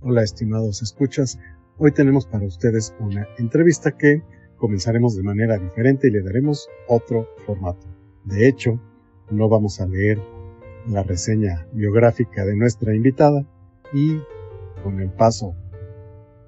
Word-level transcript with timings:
Hola 0.00 0.22
estimados 0.22 0.80
escuchas, 0.80 1.40
hoy 1.76 1.90
tenemos 1.90 2.24
para 2.24 2.46
ustedes 2.46 2.94
una 3.00 3.26
entrevista 3.36 3.96
que 3.96 4.22
comenzaremos 4.56 5.16
de 5.16 5.24
manera 5.24 5.58
diferente 5.58 6.06
y 6.06 6.12
le 6.12 6.22
daremos 6.22 6.68
otro 6.86 7.26
formato. 7.44 7.84
De 8.24 8.46
hecho, 8.46 8.80
no 9.28 9.48
vamos 9.48 9.80
a 9.80 9.88
leer 9.88 10.20
la 10.86 11.02
reseña 11.02 11.66
biográfica 11.72 12.44
de 12.44 12.54
nuestra 12.54 12.94
invitada 12.94 13.44
y 13.92 14.20
con 14.84 15.00
el 15.00 15.10
paso 15.10 15.56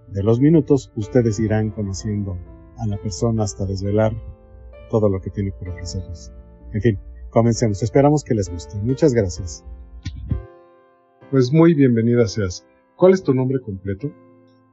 de 0.07 0.23
los 0.23 0.39
minutos 0.39 0.93
ustedes 0.95 1.41
irán 1.41 1.71
conociendo 1.71 2.39
a 2.79 2.87
la 2.87 2.99
persona 2.99 3.43
hasta 3.43 3.67
desvelar 3.67 4.15
todo 4.91 5.09
lo 5.09 5.21
que 5.21 5.31
tiene 5.31 5.51
por 5.51 5.71
ofrecerles. 5.71 6.33
En 6.73 6.83
fin, 6.83 6.99
comencemos. 7.31 7.83
Esperamos 7.83 8.23
que 8.23 8.35
les 8.35 8.49
guste. 8.49 8.77
Muchas 8.77 9.13
gracias. 9.13 9.65
Pues 11.33 11.53
muy 11.53 11.75
bienvenida 11.75 12.29
seas. 12.29 12.65
¿Cuál 13.01 13.15
es 13.15 13.25
tu 13.25 13.33
nombre 13.33 13.63
completo? 13.63 14.13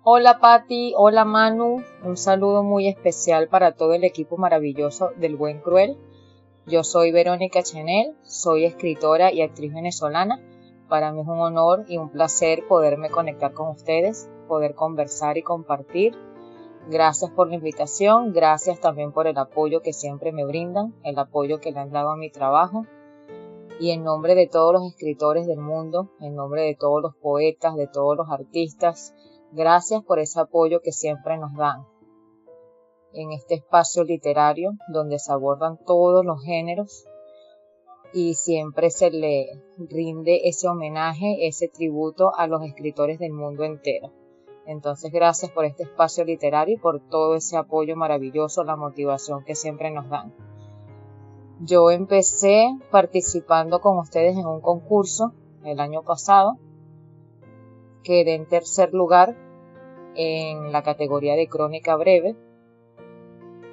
Hola 0.04 0.40
Patti, 0.40 0.92
hola 0.98 1.24
Manu, 1.24 1.82
un 2.04 2.18
saludo 2.18 2.62
muy 2.62 2.90
especial 2.90 3.48
para 3.48 3.72
todo 3.72 3.94
el 3.94 4.04
equipo 4.04 4.36
maravilloso 4.36 5.12
del 5.16 5.38
Buen 5.38 5.62
Cruel. 5.62 5.96
Yo 6.66 6.84
soy 6.84 7.14
Verónica 7.14 7.64
Chenel, 7.64 8.18
soy 8.24 8.66
escritora 8.66 9.32
y 9.32 9.42
actriz 9.42 9.74
venezolana. 9.74 10.42
Para 10.90 11.14
mí 11.14 11.22
es 11.22 11.28
un 11.28 11.40
honor 11.40 11.86
y 11.88 12.00
un 12.00 12.10
placer 12.10 12.68
poderme 12.68 13.10
conectar 13.10 13.54
con 13.54 13.70
ustedes, 13.70 14.30
poder 14.50 14.76
conversar 14.76 15.38
y 15.38 15.42
compartir. 15.42 16.14
Gracias 16.90 17.32
por 17.32 17.48
la 17.48 17.56
invitación, 17.56 18.34
gracias 18.34 18.82
también 18.82 19.14
por 19.14 19.28
el 19.28 19.38
apoyo 19.38 19.82
que 19.82 19.94
siempre 19.94 20.34
me 20.34 20.44
brindan, 20.44 20.94
el 21.06 21.18
apoyo 21.18 21.62
que 21.62 21.72
le 21.72 21.80
han 21.80 21.92
dado 21.92 22.12
a 22.12 22.18
mi 22.18 22.30
trabajo 22.30 22.86
y 23.80 23.92
en 23.92 24.04
nombre 24.04 24.36
de 24.36 24.48
todos 24.48 24.74
los 24.74 24.84
escritores 24.86 25.46
del 25.48 25.60
mundo, 25.60 26.10
en 26.20 26.36
nombre 26.36 26.64
de 26.64 26.76
todos 26.76 27.02
los 27.02 27.16
poetas, 27.16 27.76
de 27.76 27.88
todos 27.88 28.18
los 28.18 28.30
artistas, 28.30 29.14
gracias 29.52 30.04
por 30.04 30.20
ese 30.20 30.40
apoyo 30.40 30.82
que 30.82 30.92
siempre 30.92 31.38
nos 31.38 31.54
dan. 31.56 31.86
En 33.14 33.32
este 33.32 33.56
espacio 33.56 34.04
literario 34.04 34.72
donde 34.92 35.20
se 35.20 35.32
abordan 35.32 35.78
todos 35.86 36.26
los 36.26 36.44
géneros 36.44 37.06
y 38.14 38.36
siempre 38.36 38.90
se 38.90 39.12
le 39.12 39.48
rinde 39.78 40.48
ese 40.48 40.68
homenaje, 40.68 41.48
ese 41.48 41.68
tributo 41.68 42.32
a 42.36 42.48
los 42.48 42.64
escritores 42.64 43.20
del 43.20 43.34
mundo 43.34 43.64
entero. 43.64 44.12
Entonces, 44.66 45.12
gracias 45.12 45.52
por 45.52 45.66
este 45.66 45.84
espacio 45.84 46.26
literario 46.26 46.76
y 46.76 46.80
por 46.80 47.00
todo 47.10 47.36
ese 47.36 47.56
apoyo 47.58 47.96
maravilloso, 47.96 48.64
la 48.64 48.76
motivación 48.76 49.46
que 49.46 49.56
siempre 49.56 49.92
nos 49.92 50.10
dan. 50.10 50.34
Yo 51.60 51.90
empecé 51.90 52.68
participando 52.92 53.82
con 53.82 53.98
ustedes 53.98 54.38
en 54.38 54.46
un 54.46 54.62
concurso 54.62 55.34
el 55.64 55.80
año 55.80 56.04
pasado. 56.04 56.58
Quedé 58.04 58.36
en 58.36 58.46
tercer 58.46 58.94
lugar 58.94 59.36
en 60.16 60.72
la 60.72 60.84
categoría 60.84 61.36
de 61.36 61.48
crónica 61.48 61.96
breve. 61.96 62.36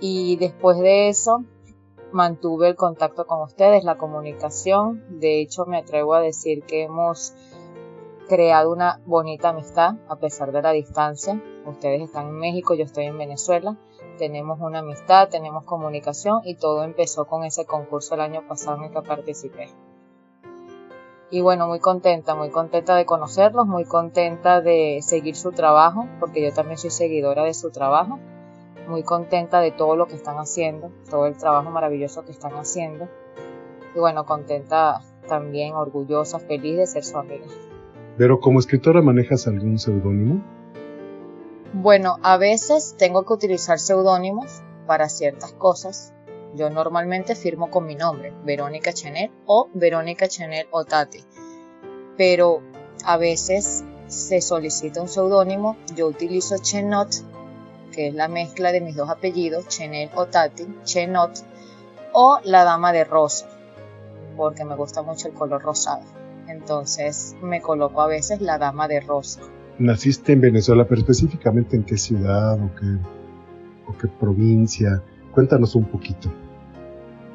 Y 0.00 0.36
después 0.36 0.78
de 0.78 1.08
eso 1.08 1.44
mantuve 2.10 2.68
el 2.68 2.76
contacto 2.76 3.26
con 3.26 3.42
ustedes, 3.42 3.84
la 3.84 3.98
comunicación. 3.98 5.04
De 5.20 5.42
hecho, 5.42 5.66
me 5.66 5.76
atrevo 5.76 6.14
a 6.14 6.20
decir 6.20 6.62
que 6.62 6.84
hemos 6.84 7.34
creado 8.28 8.72
una 8.72 9.02
bonita 9.04 9.50
amistad 9.50 9.96
a 10.08 10.16
pesar 10.16 10.52
de 10.52 10.62
la 10.62 10.72
distancia. 10.72 11.42
Ustedes 11.66 12.00
están 12.00 12.28
en 12.28 12.38
México, 12.38 12.74
yo 12.74 12.84
estoy 12.84 13.04
en 13.04 13.18
Venezuela 13.18 13.76
tenemos 14.18 14.60
una 14.60 14.80
amistad, 14.80 15.28
tenemos 15.28 15.64
comunicación 15.64 16.40
y 16.44 16.56
todo 16.56 16.84
empezó 16.84 17.26
con 17.26 17.44
ese 17.44 17.64
concurso 17.66 18.14
el 18.14 18.20
año 18.20 18.46
pasado 18.46 18.78
en 18.78 18.84
el 18.84 18.90
que 18.90 19.02
participé. 19.02 19.68
Y 21.30 21.40
bueno, 21.40 21.66
muy 21.66 21.80
contenta, 21.80 22.34
muy 22.34 22.50
contenta 22.50 22.94
de 22.94 23.06
conocerlos, 23.06 23.66
muy 23.66 23.84
contenta 23.84 24.60
de 24.60 25.00
seguir 25.02 25.34
su 25.34 25.52
trabajo, 25.52 26.06
porque 26.20 26.42
yo 26.42 26.52
también 26.52 26.78
soy 26.78 26.90
seguidora 26.90 27.42
de 27.42 27.54
su 27.54 27.70
trabajo, 27.70 28.20
muy 28.88 29.02
contenta 29.02 29.60
de 29.60 29.72
todo 29.72 29.96
lo 29.96 30.06
que 30.06 30.14
están 30.14 30.36
haciendo, 30.36 30.92
todo 31.10 31.26
el 31.26 31.36
trabajo 31.36 31.70
maravilloso 31.70 32.24
que 32.24 32.30
están 32.30 32.52
haciendo. 32.52 33.08
Y 33.96 33.98
bueno, 33.98 34.24
contenta 34.26 35.00
también, 35.26 35.74
orgullosa, 35.74 36.38
feliz 36.38 36.76
de 36.76 36.86
ser 36.86 37.04
su 37.04 37.18
amiga. 37.18 37.46
Pero 38.16 38.38
como 38.38 38.60
escritora 38.60 39.02
manejas 39.02 39.48
algún 39.48 39.78
seudónimo? 39.78 40.40
Bueno, 41.76 42.18
a 42.22 42.36
veces 42.36 42.94
tengo 42.98 43.26
que 43.26 43.32
utilizar 43.32 43.80
seudónimos 43.80 44.62
para 44.86 45.08
ciertas 45.08 45.50
cosas. 45.54 46.12
Yo 46.54 46.70
normalmente 46.70 47.34
firmo 47.34 47.68
con 47.68 47.84
mi 47.84 47.96
nombre, 47.96 48.32
Verónica 48.44 48.92
Chenet 48.92 49.32
o 49.46 49.68
Verónica 49.74 50.28
Chenet 50.28 50.68
Tati. 50.88 51.24
Pero 52.16 52.62
a 53.04 53.16
veces 53.16 53.82
se 54.06 54.40
solicita 54.40 55.02
un 55.02 55.08
seudónimo, 55.08 55.76
yo 55.96 56.06
utilizo 56.06 56.58
Chenot, 56.58 57.08
que 57.90 58.06
es 58.06 58.14
la 58.14 58.28
mezcla 58.28 58.70
de 58.70 58.80
mis 58.80 58.94
dos 58.94 59.10
apellidos, 59.10 59.66
Chenet 59.66 60.12
Tati, 60.30 60.68
Chenot, 60.84 61.40
o 62.12 62.38
la 62.44 62.62
Dama 62.62 62.92
de 62.92 63.02
Rosa, 63.02 63.48
porque 64.36 64.64
me 64.64 64.76
gusta 64.76 65.02
mucho 65.02 65.26
el 65.26 65.34
color 65.34 65.62
rosado. 65.62 66.04
Entonces 66.46 67.34
me 67.42 67.60
coloco 67.60 68.00
a 68.00 68.06
veces 68.06 68.40
la 68.40 68.58
Dama 68.58 68.86
de 68.86 69.00
Rosa 69.00 69.40
naciste 69.78 70.32
en 70.32 70.40
Venezuela, 70.40 70.86
pero 70.86 71.00
específicamente 71.00 71.76
en 71.76 71.84
qué 71.84 71.96
ciudad 71.96 72.54
o 72.62 72.74
qué, 72.74 72.86
o 73.86 73.96
qué 73.96 74.08
provincia. 74.08 75.02
Cuéntanos 75.32 75.74
un 75.74 75.84
poquito. 75.84 76.32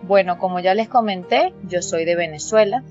Bueno, 0.08 0.38
como 0.38 0.60
ya 0.60 0.74
les 0.74 0.88
comenté, 0.88 1.54
yo 1.68 1.82
soy 1.82 2.06
de 2.06 2.16
Venezuela. 2.16 2.84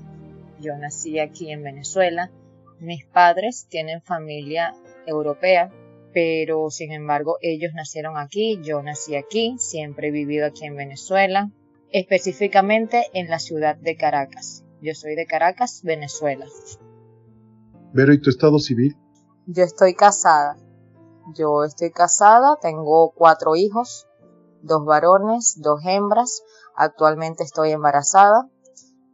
Yo 0.59 0.77
nací 0.77 1.19
aquí 1.19 1.51
en 1.51 1.63
Venezuela. 1.63 2.31
Mis 2.79 3.05
padres 3.05 3.67
tienen 3.69 4.01
familia 4.01 4.73
europea, 5.05 5.71
pero 6.13 6.69
sin 6.69 6.91
embargo 6.91 7.37
ellos 7.41 7.73
nacieron 7.73 8.17
aquí, 8.17 8.59
yo 8.63 8.81
nací 8.81 9.15
aquí, 9.15 9.55
siempre 9.57 10.09
he 10.09 10.11
vivido 10.11 10.45
aquí 10.45 10.65
en 10.65 10.75
Venezuela, 10.75 11.51
específicamente 11.91 13.07
en 13.13 13.29
la 13.29 13.39
ciudad 13.39 13.75
de 13.75 13.95
Caracas. 13.95 14.63
Yo 14.81 14.93
soy 14.93 15.15
de 15.15 15.25
Caracas, 15.25 15.81
Venezuela. 15.83 16.45
Pero 17.93 18.13
¿y 18.13 18.21
tu 18.21 18.29
estado 18.29 18.59
civil? 18.59 18.95
Yo 19.51 19.63
estoy 19.63 19.95
casada. 19.95 20.57
Yo 21.33 21.63
estoy 21.63 21.89
casada, 21.89 22.57
tengo 22.61 23.11
cuatro 23.15 23.55
hijos, 23.55 24.05
dos 24.61 24.85
varones, 24.85 25.59
dos 25.59 25.79
hembras. 25.85 26.43
Actualmente 26.75 27.45
estoy 27.45 27.71
embarazada. 27.71 28.47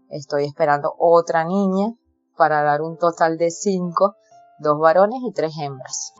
Estoy 0.09 0.43
esperando 0.43 0.93
otra 0.99 1.45
niña 1.45 1.93
para 2.37 2.63
dar 2.63 2.81
un 2.81 2.97
total 2.97 3.37
de 3.37 3.49
cinco, 3.49 4.15
dos 4.59 4.77
varones 4.77 5.19
y 5.25 5.31
tres 5.31 5.53
hembras. 5.57 6.13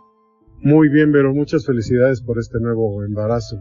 Muy 0.62 0.88
bien, 0.88 1.12
Vero, 1.12 1.34
muchas 1.34 1.66
felicidades 1.66 2.22
por 2.22 2.40
este 2.40 2.58
nuevo 2.62 3.04
embarazo. 3.04 3.58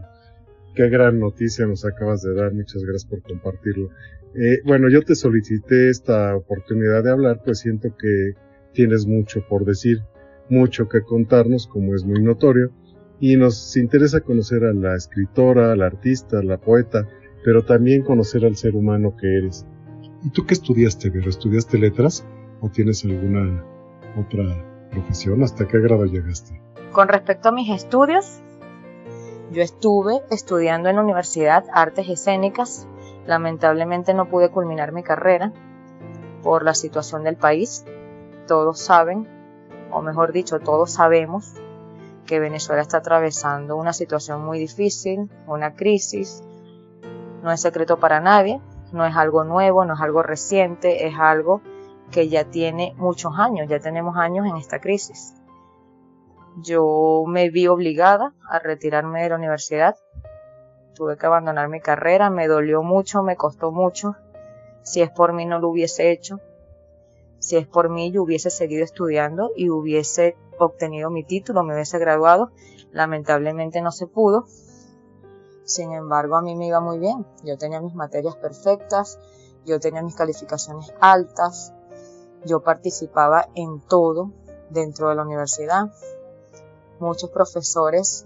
Qué 0.73 0.87
gran 0.87 1.19
noticia 1.19 1.65
nos 1.65 1.83
acabas 1.83 2.21
de 2.21 2.33
dar, 2.33 2.53
muchas 2.53 2.81
gracias 2.81 3.09
por 3.09 3.21
compartirlo. 3.23 3.89
Eh, 4.33 4.59
bueno, 4.65 4.87
yo 4.89 5.01
te 5.01 5.15
solicité 5.15 5.89
esta 5.89 6.33
oportunidad 6.33 7.03
de 7.03 7.11
hablar, 7.11 7.41
pues 7.43 7.59
siento 7.59 7.89
que 7.97 8.35
tienes 8.71 9.05
mucho 9.05 9.41
por 9.49 9.65
decir 9.65 9.97
mucho 10.49 10.87
que 10.87 11.03
contarnos, 11.03 11.67
como 11.67 11.95
es 11.95 12.05
muy 12.05 12.21
notorio, 12.21 12.71
y 13.19 13.37
nos 13.37 13.75
interesa 13.77 14.21
conocer 14.21 14.63
a 14.65 14.73
la 14.73 14.95
escritora, 14.95 15.71
a 15.71 15.75
la 15.75 15.85
artista, 15.85 16.39
a 16.39 16.43
la 16.43 16.57
poeta, 16.57 17.07
pero 17.43 17.63
también 17.63 18.03
conocer 18.03 18.45
al 18.45 18.55
ser 18.55 18.75
humano 18.75 19.15
que 19.15 19.37
eres. 19.37 19.65
¿Y 20.23 20.31
tú 20.31 20.45
qué 20.45 20.53
estudiaste, 20.53 21.09
Vero? 21.09 21.29
¿Estudiaste 21.29 21.77
letras 21.77 22.25
o 22.61 22.69
tienes 22.69 23.05
alguna 23.05 23.63
otra 24.17 24.89
profesión? 24.91 25.43
¿Hasta 25.43 25.67
qué 25.67 25.79
grado 25.79 26.05
llegaste? 26.05 26.59
Con 26.91 27.07
respecto 27.07 27.49
a 27.49 27.51
mis 27.51 27.69
estudios, 27.69 28.41
yo 29.51 29.61
estuve 29.61 30.21
estudiando 30.31 30.89
en 30.89 30.95
la 30.95 31.03
Universidad 31.03 31.65
Artes 31.71 32.09
Escénicas. 32.09 32.87
Lamentablemente 33.27 34.13
no 34.13 34.29
pude 34.29 34.49
culminar 34.49 34.91
mi 34.91 35.03
carrera 35.03 35.53
por 36.41 36.63
la 36.63 36.73
situación 36.73 37.23
del 37.23 37.35
país. 37.35 37.85
Todos 38.47 38.79
saben 38.79 39.27
o 39.95 40.01
mejor 40.01 40.33
dicho, 40.33 40.59
todos 40.59 40.91
sabemos 40.91 41.53
que 42.25 42.41
Venezuela 42.41 42.81
está 42.81 42.97
atravesando 42.97 43.77
una 43.77 43.93
situación 43.93 44.43
muy 44.43 44.59
difícil, 44.59 45.31
una 45.47 45.75
crisis. 45.75 46.43
No 47.41 47.49
es 47.49 47.61
secreto 47.61 47.97
para 47.97 48.19
nadie, 48.19 48.59
no 48.91 49.05
es 49.05 49.15
algo 49.15 49.45
nuevo, 49.45 49.85
no 49.85 49.93
es 49.93 50.01
algo 50.01 50.21
reciente, 50.21 51.07
es 51.07 51.15
algo 51.17 51.61
que 52.11 52.27
ya 52.27 52.43
tiene 52.43 52.93
muchos 52.97 53.39
años, 53.39 53.69
ya 53.69 53.79
tenemos 53.79 54.17
años 54.17 54.45
en 54.45 54.57
esta 54.57 54.81
crisis. 54.81 55.33
Yo 56.57 57.23
me 57.25 57.49
vi 57.49 57.67
obligada 57.67 58.33
a 58.49 58.59
retirarme 58.59 59.23
de 59.23 59.29
la 59.29 59.35
universidad, 59.35 59.95
tuve 60.93 61.15
que 61.15 61.25
abandonar 61.25 61.69
mi 61.69 61.79
carrera, 61.79 62.29
me 62.29 62.47
dolió 62.47 62.83
mucho, 62.83 63.23
me 63.23 63.37
costó 63.37 63.71
mucho. 63.71 64.17
Si 64.83 65.01
es 65.01 65.09
por 65.09 65.31
mí 65.31 65.45
no 65.45 65.59
lo 65.59 65.69
hubiese 65.69 66.11
hecho, 66.11 66.41
si 67.45 67.57
es 67.57 67.67
por 67.67 67.89
mí, 67.89 68.11
yo 68.11 68.23
hubiese 68.23 68.49
seguido 68.49 68.83
estudiando 68.83 69.51
y 69.55 69.69
hubiese 69.69 70.35
obtenido 70.57 71.11
mi 71.11 71.23
título, 71.23 71.63
me 71.63 71.75
hubiese 71.75 71.99
graduado. 71.99 72.49
Lamentablemente 72.91 73.83
no 73.83 73.91
se 73.91 74.07
pudo. 74.07 74.45
Sin 75.63 75.91
embargo, 75.91 76.37
a 76.37 76.41
mí 76.41 76.55
me 76.55 76.65
iba 76.65 76.79
muy 76.79 76.97
bien. 76.97 77.23
Yo 77.43 77.55
tenía 77.55 77.79
mis 77.81 77.93
materias 77.93 78.35
perfectas, 78.35 79.19
yo 79.63 79.79
tenía 79.79 80.01
mis 80.01 80.15
calificaciones 80.15 80.91
altas, 80.99 81.71
yo 82.45 82.61
participaba 82.61 83.47
en 83.53 83.79
todo, 83.79 84.31
dentro 84.71 85.09
de 85.09 85.15
la 85.15 85.21
universidad. 85.21 85.93
Muchos 86.99 87.29
profesores 87.29 88.25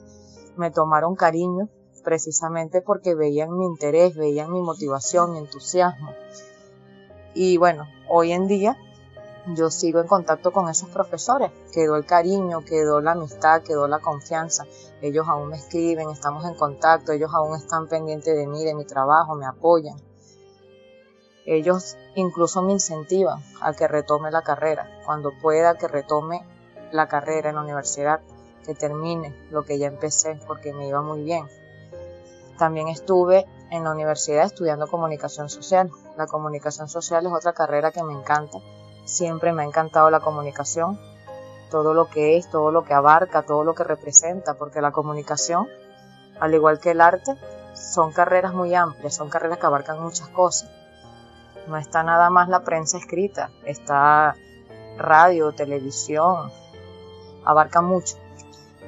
me 0.55 0.71
tomaron 0.71 1.17
cariño 1.17 1.67
precisamente 2.05 2.81
porque 2.81 3.15
veían 3.15 3.57
mi 3.57 3.65
interés, 3.65 4.15
veían 4.15 4.53
mi 4.53 4.61
motivación, 4.61 5.33
mi 5.33 5.39
entusiasmo. 5.39 6.11
Y 7.33 7.57
bueno, 7.57 7.83
hoy 8.09 8.31
en 8.31 8.47
día 8.47 8.77
yo 9.55 9.69
sigo 9.69 9.99
en 9.99 10.07
contacto 10.07 10.51
con 10.51 10.69
esos 10.69 10.89
profesores. 10.89 11.51
Quedó 11.73 11.95
el 11.95 12.05
cariño, 12.05 12.63
quedó 12.65 13.01
la 13.01 13.11
amistad, 13.11 13.61
quedó 13.61 13.87
la 13.87 13.99
confianza. 13.99 14.65
Ellos 15.01 15.27
aún 15.27 15.49
me 15.49 15.57
escriben, 15.57 16.09
estamos 16.09 16.45
en 16.45 16.55
contacto, 16.55 17.11
ellos 17.11 17.31
aún 17.33 17.55
están 17.55 17.87
pendientes 17.87 18.35
de 18.35 18.47
mí, 18.47 18.63
de 18.63 18.73
mi 18.73 18.85
trabajo, 18.85 19.35
me 19.35 19.45
apoyan. 19.45 19.97
Ellos 21.45 21.97
incluso 22.15 22.61
me 22.61 22.73
incentivan 22.73 23.41
a 23.61 23.73
que 23.73 23.87
retome 23.87 24.29
la 24.29 24.43
carrera, 24.43 24.87
cuando 25.05 25.31
pueda 25.41 25.77
que 25.77 25.87
retome 25.87 26.45
la 26.91 27.07
carrera 27.07 27.49
en 27.49 27.55
la 27.55 27.61
universidad, 27.61 28.21
que 28.65 28.75
termine 28.75 29.35
lo 29.49 29.63
que 29.63 29.79
ya 29.79 29.87
empecé 29.87 30.39
porque 30.45 30.73
me 30.73 30.87
iba 30.87 31.01
muy 31.01 31.23
bien. 31.23 31.47
También 32.59 32.89
estuve 32.89 33.47
en 33.71 33.83
la 33.83 33.91
universidad 33.91 34.45
estudiando 34.45 34.87
comunicación 34.87 35.49
social. 35.49 35.89
La 36.17 36.27
comunicación 36.27 36.89
social 36.89 37.25
es 37.25 37.31
otra 37.31 37.53
carrera 37.53 37.91
que 37.91 38.03
me 38.03 38.13
encanta. 38.13 38.59
Siempre 39.09 39.53
me 39.53 39.63
ha 39.63 39.65
encantado 39.65 40.11
la 40.11 40.19
comunicación, 40.19 40.99
todo 41.71 41.95
lo 41.95 42.09
que 42.09 42.37
es, 42.37 42.47
todo 42.49 42.71
lo 42.71 42.83
que 42.83 42.93
abarca, 42.93 43.41
todo 43.41 43.63
lo 43.63 43.73
que 43.73 43.83
representa, 43.83 44.53
porque 44.53 44.81
la 44.81 44.91
comunicación, 44.91 45.67
al 46.39 46.53
igual 46.53 46.79
que 46.79 46.91
el 46.91 47.01
arte, 47.01 47.35
son 47.73 48.11
carreras 48.11 48.53
muy 48.53 48.75
amplias, 48.75 49.15
son 49.15 49.29
carreras 49.29 49.57
que 49.57 49.65
abarcan 49.65 50.01
muchas 50.01 50.29
cosas. 50.29 50.69
No 51.67 51.75
está 51.77 52.03
nada 52.03 52.29
más 52.29 52.49
la 52.49 52.63
prensa 52.63 52.99
escrita, 52.99 53.49
está 53.65 54.35
radio, 54.97 55.53
televisión, 55.53 56.51
abarca 57.43 57.81
mucho. 57.81 58.15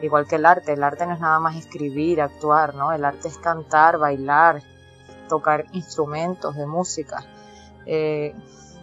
Igual 0.03 0.27
que 0.27 0.35
el 0.35 0.45
arte, 0.45 0.73
el 0.73 0.83
arte 0.83 1.07
no 1.07 1.13
es 1.13 1.19
nada 1.19 1.39
más 1.39 1.55
escribir, 1.55 2.21
actuar, 2.21 2.75
¿no? 2.75 2.91
El 2.91 3.05
arte 3.05 3.27
es 3.27 3.39
cantar, 3.39 3.97
bailar, 3.97 4.61
tocar 5.27 5.65
instrumentos 5.71 6.55
de 6.55 6.67
música, 6.67 7.25
eh, 7.87 8.35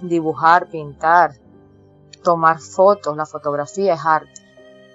dibujar, 0.02 0.66
pintar, 0.68 1.32
tomar 2.22 2.60
fotos, 2.60 3.16
la 3.16 3.26
fotografía 3.26 3.94
es 3.94 4.04
arte. 4.04 4.42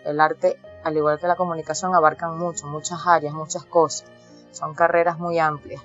El 0.05 0.19
arte, 0.19 0.57
al 0.83 0.97
igual 0.97 1.19
que 1.19 1.27
la 1.27 1.35
comunicación, 1.35 1.95
abarcan 1.95 2.38
mucho, 2.38 2.67
muchas 2.67 3.07
áreas, 3.07 3.33
muchas 3.33 3.65
cosas. 3.65 4.09
Son 4.51 4.73
carreras 4.73 5.19
muy 5.19 5.39
amplias. 5.39 5.81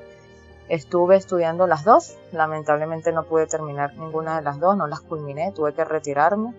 Estuve 0.68 1.16
estudiando 1.16 1.66
las 1.66 1.84
dos, 1.84 2.18
lamentablemente 2.32 3.12
no 3.12 3.24
pude 3.24 3.46
terminar 3.46 3.94
ninguna 3.94 4.36
de 4.36 4.42
las 4.42 4.60
dos, 4.60 4.76
no 4.76 4.86
las 4.86 5.00
culminé, 5.00 5.52
tuve 5.52 5.72
que 5.72 5.84
retirarme. 5.84 6.54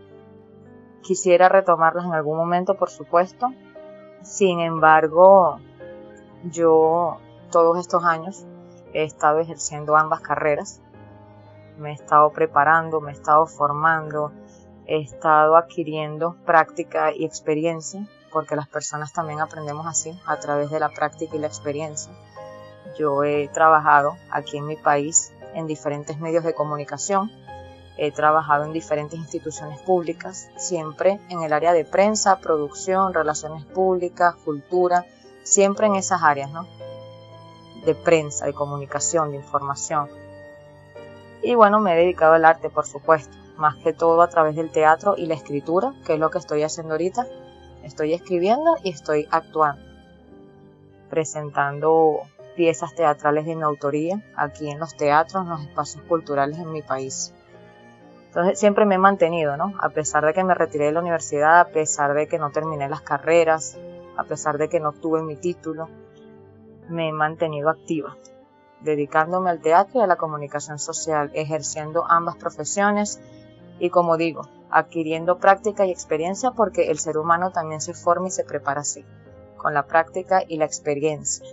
Quisiera 1.04 1.48
retomarlas 1.48 2.06
en 2.06 2.14
algún 2.14 2.38
momento, 2.38 2.76
por 2.76 2.90
supuesto. 2.90 3.54
Sin 4.24 4.60
embargo, 4.60 5.60
yo 6.44 7.18
todos 7.52 7.78
estos 7.78 8.04
años 8.04 8.46
he 8.94 9.04
estado 9.04 9.40
ejerciendo 9.40 9.96
ambas 9.96 10.22
carreras. 10.22 10.82
Me 11.80 11.92
he 11.92 11.94
estado 11.94 12.30
preparando, 12.32 13.00
me 13.00 13.12
he 13.12 13.16
estado 13.16 13.46
formando, 13.48 14.34
he 14.86 15.02
estado 15.02 15.56
adquiriendo 15.56 16.36
práctica 16.46 17.14
y 17.14 17.24
experiencia, 17.24 18.06
porque 18.34 18.58
las 18.58 18.68
personas 18.68 19.14
también 19.14 19.40
aprendemos 19.40 19.88
así, 19.88 20.20
a 20.26 20.38
través 20.40 20.70
de 20.72 20.80
la 20.82 20.90
práctica 20.90 21.38
y 21.38 21.40
la 21.40 21.48
experiencia. 21.48 22.12
Yo 22.98 23.24
he 23.24 23.48
trabajado 23.48 24.18
aquí 24.30 24.58
en 24.58 24.66
mi 24.66 24.76
país 24.76 25.34
en 25.54 25.68
diferentes 25.68 26.20
medios 26.20 26.44
de 26.44 26.54
comunicación, 26.54 27.32
he 27.98 28.12
trabajado 28.12 28.66
en 28.66 28.74
diferentes 28.74 29.18
instituciones 29.18 29.82
públicas, 29.82 30.50
siempre 30.58 31.22
en 31.30 31.44
el 31.44 31.54
área 31.54 31.72
de 31.72 31.86
prensa, 31.86 32.40
producción, 32.40 33.14
relaciones 33.14 33.64
públicas, 33.64 34.36
cultura, 34.44 35.06
siempre 35.44 35.88
en 35.88 35.96
esas 35.96 36.24
áreas, 36.24 36.52
¿no? 36.52 36.68
De 37.86 37.96
prensa, 37.96 38.46
de 38.46 38.54
comunicación, 38.54 39.32
de 39.32 39.38
información. 39.38 40.10
Y 41.42 41.56
bueno, 41.56 41.80
me 41.80 41.94
he 41.94 41.98
dedicado 41.98 42.34
al 42.34 42.46
arte, 42.46 42.70
por 42.70 42.86
supuesto, 42.86 43.36
más 43.58 43.76
que 43.78 43.94
todo 43.94 44.22
a 44.22 44.30
través 44.30 44.56
del 44.56 44.72
teatro 44.72 45.16
y 45.18 45.26
la 45.26 45.36
escritura, 45.36 45.94
que 46.06 46.14
es 46.14 46.20
lo 46.20 46.30
que 46.30 46.38
estoy 46.38 46.64
haciendo 46.64 46.94
ahorita. 46.94 47.28
Estoy 47.84 48.14
escribiendo 48.14 48.76
y 48.84 48.90
estoy 48.90 49.28
actuando, 49.32 49.82
presentando 51.10 52.22
piezas 52.56 52.94
teatrales 52.94 53.46
de 53.46 53.56
mi 53.56 53.64
autoría 53.64 54.22
aquí 54.36 54.70
en 54.70 54.80
los 54.80 54.98
teatros, 54.98 55.44
en 55.44 55.50
los 55.50 55.62
espacios 55.62 56.04
culturales 56.04 56.58
en 56.58 56.72
mi 56.72 56.82
país. 56.82 57.34
Entonces 58.28 58.60
siempre 58.60 58.86
me 58.86 58.96
he 58.96 59.00
mantenido, 59.00 59.56
¿no? 59.56 59.74
A 59.80 59.90
pesar 59.90 60.26
de 60.26 60.34
que 60.34 60.44
me 60.44 60.54
retiré 60.54 60.86
de 60.86 60.92
la 60.92 61.00
universidad, 61.00 61.62
a 61.62 61.70
pesar 61.70 62.14
de 62.14 62.28
que 62.28 62.38
no 62.38 62.52
terminé 62.52 62.90
las 62.90 63.02
carreras, 63.02 63.78
a 64.18 64.24
pesar 64.26 64.58
de 64.58 64.68
que 64.68 64.80
no 64.80 64.90
obtuve 64.90 65.24
mi 65.24 65.36
título, 65.36 65.88
me 66.90 67.08
he 67.08 67.12
mantenido 67.12 67.70
activa, 67.70 68.18
dedicándome 68.82 69.50
al 69.50 69.62
teatro 69.62 70.00
y 70.00 70.04
a 70.04 70.08
la 70.08 70.16
comunicación 70.16 70.80
social, 70.80 71.32
ejerciendo 71.34 72.06
ambas 72.10 72.38
profesiones 72.38 73.20
y 73.80 73.90
como 73.90 74.18
digo, 74.18 74.48
adquiriendo 74.70 75.40
práctica 75.40 75.86
y 75.86 75.92
experiencia 75.92 76.52
porque 76.52 76.92
el 76.92 77.00
ser 77.00 77.18
humano 77.18 77.52
también 77.52 77.82
se 77.82 77.94
forma 77.94 78.28
y 78.28 78.32
se 78.32 78.44
prepara 78.44 78.82
así, 78.82 79.06
con 79.58 79.74
la 79.74 79.86
práctica 79.86 80.44
y 80.48 80.58
la 80.58 80.66
experiencia. 80.66 81.46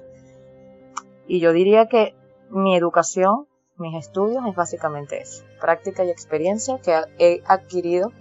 Y 1.27 1.41
yo 1.41 1.53
diría 1.53 1.87
que 1.87 2.15
mi 2.51 2.77
educación, 2.77 3.47
mis 3.77 3.97
estudios 3.97 4.45
es 4.47 4.55
básicamente 4.55 5.21
eso, 5.21 5.45
práctica 5.61 6.05
y 6.05 6.11
experiencia 6.11 6.79
que 6.81 7.01
he 7.19 7.43
adquirido 7.47 8.13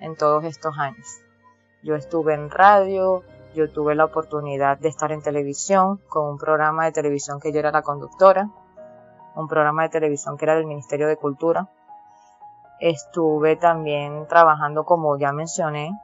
en 0.00 0.16
todos 0.16 0.44
estos 0.44 0.78
años. 0.78 1.06
Yo 1.82 1.96
estuve 1.96 2.34
en 2.34 2.50
radio, 2.50 3.24
yo 3.54 3.70
tuve 3.70 3.94
la 3.94 4.04
oportunidad 4.04 4.78
de 4.78 4.88
estar 4.88 5.12
en 5.12 5.22
televisión 5.22 6.00
con 6.08 6.28
un 6.28 6.38
programa 6.38 6.84
de 6.84 6.92
televisión 6.92 7.40
que 7.40 7.52
yo 7.52 7.58
era 7.58 7.70
la 7.70 7.82
conductora, 7.82 8.48
un 9.34 9.48
programa 9.48 9.82
de 9.84 9.88
televisión 9.88 10.36
que 10.36 10.44
era 10.44 10.54
del 10.54 10.66
Ministerio 10.66 11.08
de 11.08 11.16
Cultura. 11.16 11.68
Estuve 12.80 13.56
también 13.56 14.26
trabajando, 14.26 14.84
como 14.84 15.18
ya 15.18 15.32
mencioné, 15.32 15.98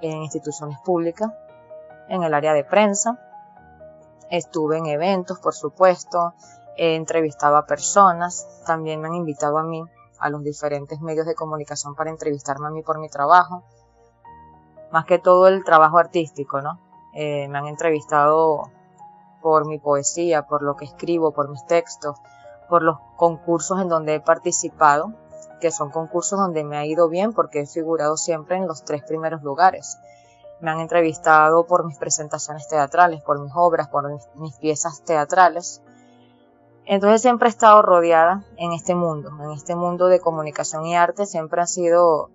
en 0.00 0.22
instituciones 0.22 0.78
públicas, 0.80 1.30
en 2.08 2.22
el 2.22 2.34
área 2.34 2.52
de 2.52 2.64
prensa, 2.64 3.18
Estuve 4.30 4.78
en 4.78 4.86
eventos, 4.86 5.40
por 5.40 5.54
supuesto, 5.54 6.34
he 6.76 6.94
entrevistado 6.94 7.56
a 7.56 7.66
personas, 7.66 8.46
también 8.64 9.00
me 9.00 9.08
han 9.08 9.16
invitado 9.16 9.58
a 9.58 9.64
mí 9.64 9.82
a 10.20 10.30
los 10.30 10.44
diferentes 10.44 11.00
medios 11.00 11.26
de 11.26 11.34
comunicación 11.34 11.96
para 11.96 12.10
entrevistarme 12.10 12.68
a 12.68 12.70
mí 12.70 12.84
por 12.84 13.00
mi 13.00 13.08
trabajo, 13.08 13.64
más 14.90 15.04
que 15.04 15.18
todo 15.18 15.48
el 15.48 15.64
trabajo 15.64 15.98
artístico, 15.98 16.60
¿no? 16.60 16.78
Eh, 17.14 17.48
me 17.48 17.58
han 17.58 17.66
entrevistado 17.66 18.70
por 19.42 19.66
mi 19.66 19.78
poesía, 19.78 20.46
por 20.46 20.62
lo 20.62 20.76
que 20.76 20.84
escribo, 20.84 21.32
por 21.32 21.48
mis 21.48 21.64
textos, 21.66 22.16
por 22.68 22.82
los 22.82 22.98
concursos 23.16 23.80
en 23.80 23.88
donde 23.88 24.14
he 24.14 24.20
participado, 24.20 25.12
que 25.60 25.70
son 25.70 25.90
concursos 25.90 26.38
donde 26.38 26.64
me 26.64 26.76
ha 26.76 26.86
ido 26.86 27.08
bien 27.08 27.32
porque 27.32 27.60
he 27.60 27.66
figurado 27.66 28.16
siempre 28.16 28.56
en 28.56 28.66
los 28.66 28.84
tres 28.84 29.02
primeros 29.02 29.42
lugares. 29.42 29.98
Me 30.60 30.70
han 30.70 30.80
entrevistado 30.80 31.66
por 31.66 31.84
mis 31.84 31.98
presentaciones 31.98 32.68
teatrales, 32.68 33.22
por 33.22 33.40
mis 33.40 33.52
obras, 33.54 33.88
por 33.88 34.10
mis, 34.36 34.56
piezas 34.56 35.02
teatrales. 35.04 35.82
Entonces 36.84 37.22
siempre 37.22 37.48
he 37.48 37.50
estado 37.50 37.82
rodeada 37.82 38.44
en 38.56 38.72
este 38.72 38.94
mundo, 38.94 39.30
en 39.42 39.50
este 39.52 39.74
mundo 39.74 40.06
de 40.06 40.20
comunicación 40.20 40.86
y 40.86 40.96
arte, 40.96 41.26
siempre 41.26 41.60
han 41.60 41.68
sido 41.68 42.30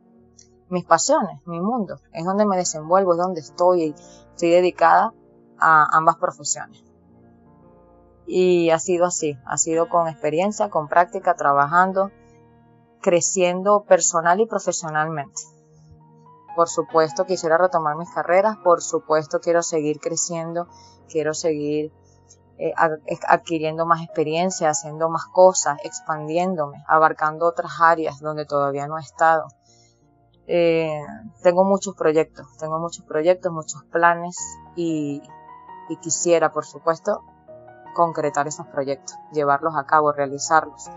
mis 0.70 0.86
pasiones, 0.86 1.40
mi 1.46 1.60
mundo. 1.60 2.00
Es 2.14 2.26
donde 2.26 2.46
me 2.46 2.58
desenvuelvo, 2.58 3.14
es 3.14 3.20
donde 3.20 3.42
estoy 3.42 3.96
estoy 4.36 4.50
dedicada 4.50 5.14
a 5.60 5.98
ambas 5.98 6.18
profesiones. 6.18 6.84
Y 8.28 8.70
ha 8.72 8.80
sido 8.80 9.06
así, 9.06 9.38
ha 9.46 9.58
sido 9.58 9.88
con 9.88 10.08
experiencia, 10.08 10.70
con 10.70 10.88
práctica, 10.88 11.36
trabajando, 11.36 12.12
creciendo 13.02 13.84
personal 13.84 14.42
y 14.42 14.46
profesionalmente. 14.46 15.42
Por 16.56 16.68
supuesto 16.70 17.26
quisiera 17.26 17.58
retomar 17.58 17.96
mis 17.96 18.10
carreras, 18.10 18.58
por 18.64 18.82
supuesto 18.82 19.40
quiero 19.40 19.62
seguir 19.62 20.00
creciendo, 20.00 20.68
quiero 21.08 21.34
seguir 21.34 21.94
eh, 22.58 22.74
adquiriendo 23.28 23.86
más 23.86 24.02
experiencia, 24.02 24.70
haciendo 24.70 25.10
más 25.10 25.26
cosas, 25.28 25.78
expandiéndome, 25.84 26.84
abarcando 26.88 27.46
otras 27.46 27.80
áreas 27.80 28.20
donde 28.20 28.46
todavía 28.46 28.88
no 28.88 28.98
he 28.98 29.02
estado. 29.02 29.48
Eh, 30.48 31.02
tengo 31.42 31.64
muchos 31.64 31.96
proyectos, 31.96 32.46
tengo 32.58 32.80
muchos 32.80 33.04
proyectos, 33.06 33.52
muchos 33.52 33.84
planes 33.86 34.38
y 34.76 35.22
quisiera, 36.02 36.52
por 36.52 36.66
supuesto, 36.66 37.24
concretar 37.94 38.48
esos 38.48 38.68
proyectos, 38.68 39.16
llevarlos 39.32 39.76
a 39.76 39.86
cabo, 39.86 40.12
realizarlos. 40.12 40.90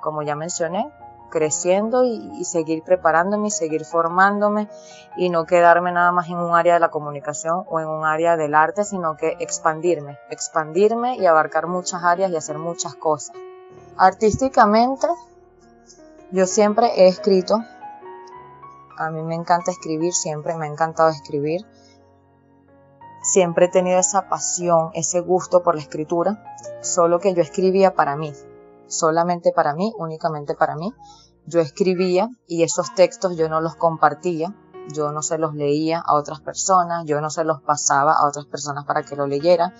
Como 0.00 0.22
ya 0.22 0.34
mencioné, 0.34 0.90
creciendo 1.32 2.04
y, 2.04 2.44
seguir 2.44 2.82
preparándome 2.82 3.48
y 3.48 3.50
seguir 3.50 3.86
formándome 3.86 4.68
y 5.16 5.30
no 5.30 5.46
quedarme 5.46 5.90
nada 5.90 6.12
más 6.12 6.28
en 6.28 6.36
un 6.36 6.54
área 6.54 6.74
de 6.74 6.80
la 6.80 6.90
comunicación 6.90 7.64
o 7.68 7.80
en 7.80 7.88
un 7.88 8.04
área 8.04 8.36
del 8.36 8.54
arte, 8.54 8.84
sino 8.84 9.16
que 9.16 9.36
expandirme, 9.40 10.18
expandirme 10.28 11.16
y 11.16 11.24
abarcar 11.24 11.66
muchas 11.66 12.04
áreas 12.04 12.30
y 12.30 12.36
hacer 12.36 12.58
muchas 12.58 12.94
cosas. 12.94 13.34
Artísticamente, 13.96 15.06
yo 16.30 16.46
siempre 16.46 16.88
he 16.96 17.08
escrito 17.08 17.62
A 18.96 19.10
mí 19.10 19.22
me 19.22 19.34
encanta 19.34 19.70
escribir, 19.70 20.12
siempre 20.12 20.54
me 20.56 20.66
ha 20.66 20.68
encantado 20.68 21.08
escribir. 21.08 21.66
Siempre 23.22 23.66
he 23.66 23.68
tenido 23.68 23.98
esa 23.98 24.28
pasión, 24.28 24.90
ese 24.94 25.20
gusto 25.20 25.62
por 25.62 25.76
la 25.76 25.80
escritura, 25.80 26.44
solo 26.80 27.20
que 27.20 27.34
yo 27.34 27.42
escribía 27.42 27.94
para 27.94 28.16
mí, 28.16 28.32
solamente 28.88 29.52
para 29.52 29.74
mí, 29.74 29.92
únicamente 29.96 30.54
para 30.54 30.74
mí. 30.74 30.92
Yo 31.46 31.60
escribía 31.60 32.28
y 32.46 32.64
esos 32.64 32.94
textos 32.94 33.36
yo 33.36 33.48
no 33.48 33.60
los 33.60 33.76
compartía, 33.76 34.54
yo 34.92 35.12
no 35.12 35.22
se 35.22 35.38
los 35.38 35.54
leía 35.54 36.00
a 36.00 36.14
otras 36.14 36.40
personas, 36.40 37.04
yo 37.06 37.20
no 37.20 37.30
se 37.30 37.44
los 37.44 37.62
pasaba 37.62 38.12
a 38.12 38.26
otras 38.26 38.46
personas 38.46 38.84
para 38.84 39.04
que 39.04 39.16
lo 39.16 39.26
leyeran. 39.26 39.72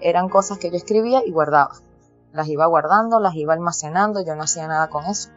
Eran 0.00 0.28
cosas 0.28 0.58
que 0.58 0.70
yo 0.70 0.76
escribía 0.76 1.22
y 1.24 1.30
guardaba. 1.30 1.74
Las 2.32 2.48
iba 2.48 2.66
guardando, 2.66 3.20
las 3.20 3.34
iba 3.36 3.54
almacenando, 3.54 4.20
yo 4.22 4.34
no 4.34 4.42
hacía 4.42 4.66
nada 4.66 4.88
con 4.88 5.04
eso. 5.04 5.30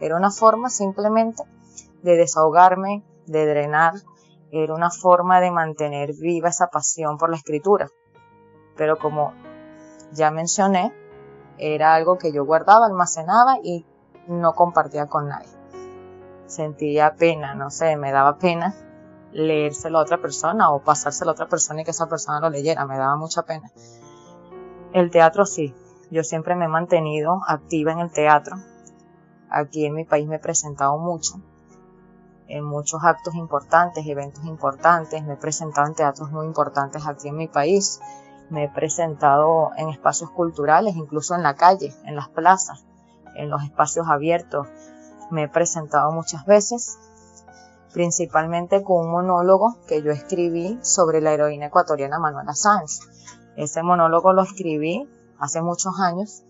Era 0.00 0.16
una 0.16 0.30
forma 0.30 0.68
simplemente 0.70 1.44
de 2.04 2.16
desahogarme, 2.16 3.02
de 3.26 3.46
drenar, 3.46 3.94
era 4.52 4.74
una 4.74 4.90
forma 4.90 5.40
de 5.40 5.50
mantener 5.50 6.12
viva 6.14 6.50
esa 6.50 6.68
pasión 6.68 7.16
por 7.16 7.30
la 7.30 7.36
escritura. 7.36 7.88
Pero 8.76 8.98
como 8.98 9.32
ya 10.12 10.30
mencioné, 10.30 10.94
era 11.58 11.94
algo 11.94 12.18
que 12.18 12.32
yo 12.32 12.44
guardaba, 12.44 12.86
almacenaba 12.86 13.56
y 13.62 13.86
no 14.28 14.52
compartía 14.52 15.06
con 15.06 15.28
nadie. 15.28 15.48
Sentía 16.46 17.14
pena, 17.16 17.54
no 17.54 17.70
sé, 17.70 17.96
me 17.96 18.12
daba 18.12 18.38
pena 18.38 18.74
leérselo 19.32 19.98
a 19.98 20.02
otra 20.02 20.18
persona 20.18 20.70
o 20.70 20.84
pasárselo 20.84 21.30
a 21.30 21.34
otra 21.34 21.48
persona 21.48 21.80
y 21.80 21.84
que 21.84 21.90
esa 21.90 22.06
persona 22.06 22.38
lo 22.38 22.50
leyera, 22.50 22.86
me 22.86 22.98
daba 22.98 23.16
mucha 23.16 23.42
pena. 23.42 23.70
El 24.92 25.10
teatro 25.10 25.46
sí, 25.46 25.74
yo 26.10 26.22
siempre 26.22 26.54
me 26.54 26.66
he 26.66 26.68
mantenido 26.68 27.40
activa 27.48 27.92
en 27.92 27.98
el 27.98 28.12
teatro. 28.12 28.56
Aquí 29.50 29.86
en 29.86 29.94
mi 29.94 30.04
país 30.04 30.28
me 30.28 30.36
he 30.36 30.38
presentado 30.38 30.98
mucho, 30.98 31.40
en 32.48 32.64
muchos 32.64 33.02
actos 33.04 33.34
importantes, 33.34 34.06
eventos 34.06 34.44
importantes, 34.44 35.24
me 35.24 35.34
he 35.34 35.36
presentado 35.36 35.86
en 35.86 35.94
teatros 35.94 36.30
muy 36.30 36.46
importantes 36.46 37.06
aquí 37.06 37.28
en 37.28 37.36
mi 37.36 37.48
país, 37.48 38.00
me 38.50 38.64
he 38.64 38.68
presentado 38.68 39.70
en 39.76 39.88
espacios 39.88 40.30
culturales, 40.30 40.96
incluso 40.96 41.34
en 41.34 41.42
la 41.42 41.54
calle, 41.54 41.94
en 42.04 42.16
las 42.16 42.28
plazas, 42.28 42.84
en 43.36 43.50
los 43.50 43.62
espacios 43.62 44.06
abiertos, 44.08 44.68
me 45.30 45.44
he 45.44 45.48
presentado 45.48 46.12
muchas 46.12 46.44
veces, 46.44 46.98
principalmente 47.92 48.82
con 48.82 49.06
un 49.06 49.12
monólogo 49.12 49.76
que 49.86 50.02
yo 50.02 50.10
escribí 50.10 50.78
sobre 50.82 51.20
la 51.20 51.32
heroína 51.32 51.66
ecuatoriana 51.66 52.18
Manuela 52.18 52.54
Sáenz. 52.54 53.00
Ese 53.56 53.82
monólogo 53.82 54.32
lo 54.32 54.42
escribí 54.42 55.08
hace 55.38 55.62
muchos 55.62 55.98
años. 56.00 56.43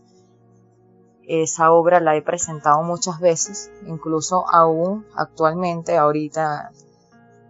Esa 1.26 1.72
obra 1.72 2.00
la 2.00 2.16
he 2.16 2.22
presentado 2.22 2.82
muchas 2.82 3.18
veces, 3.20 3.70
incluso 3.86 4.44
aún 4.52 5.06
actualmente, 5.16 5.96
ahorita, 5.96 6.70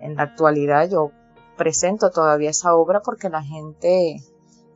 en 0.00 0.16
la 0.16 0.22
actualidad, 0.22 0.88
yo 0.88 1.10
presento 1.56 2.10
todavía 2.10 2.50
esa 2.50 2.74
obra 2.74 3.00
porque 3.00 3.28
la 3.28 3.42
gente 3.42 4.22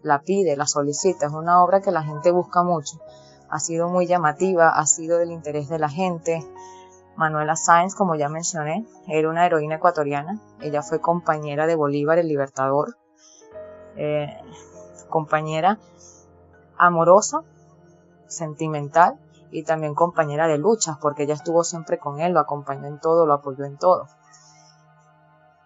la 0.02 0.22
pide, 0.22 0.56
la 0.56 0.66
solicita. 0.66 1.26
Es 1.26 1.32
una 1.32 1.62
obra 1.62 1.80
que 1.80 1.92
la 1.92 2.02
gente 2.02 2.30
busca 2.30 2.62
mucho 2.62 2.98
ha 3.50 3.58
sido 3.60 3.88
muy 3.88 4.06
llamativa, 4.06 4.70
ha 4.70 4.86
sido 4.86 5.18
del 5.18 5.30
interés 5.30 5.68
de 5.68 5.78
la 5.78 5.88
gente. 5.88 6.44
Manuela 7.16 7.56
Sáenz, 7.56 7.94
como 7.94 8.14
ya 8.14 8.28
mencioné, 8.28 8.86
era 9.08 9.28
una 9.28 9.46
heroína 9.46 9.76
ecuatoriana. 9.76 10.40
Ella 10.60 10.82
fue 10.82 11.00
compañera 11.00 11.66
de 11.66 11.74
Bolívar, 11.74 12.18
el 12.18 12.28
Libertador. 12.28 12.96
Eh, 13.96 14.28
compañera 15.08 15.78
amorosa, 16.76 17.42
sentimental 18.28 19.18
y 19.50 19.64
también 19.64 19.94
compañera 19.94 20.46
de 20.46 20.58
luchas, 20.58 20.98
porque 21.00 21.24
ella 21.24 21.34
estuvo 21.34 21.64
siempre 21.64 21.98
con 21.98 22.20
él, 22.20 22.32
lo 22.32 22.40
acompañó 22.40 22.86
en 22.86 23.00
todo, 23.00 23.26
lo 23.26 23.34
apoyó 23.34 23.64
en 23.64 23.78
todo. 23.78 24.06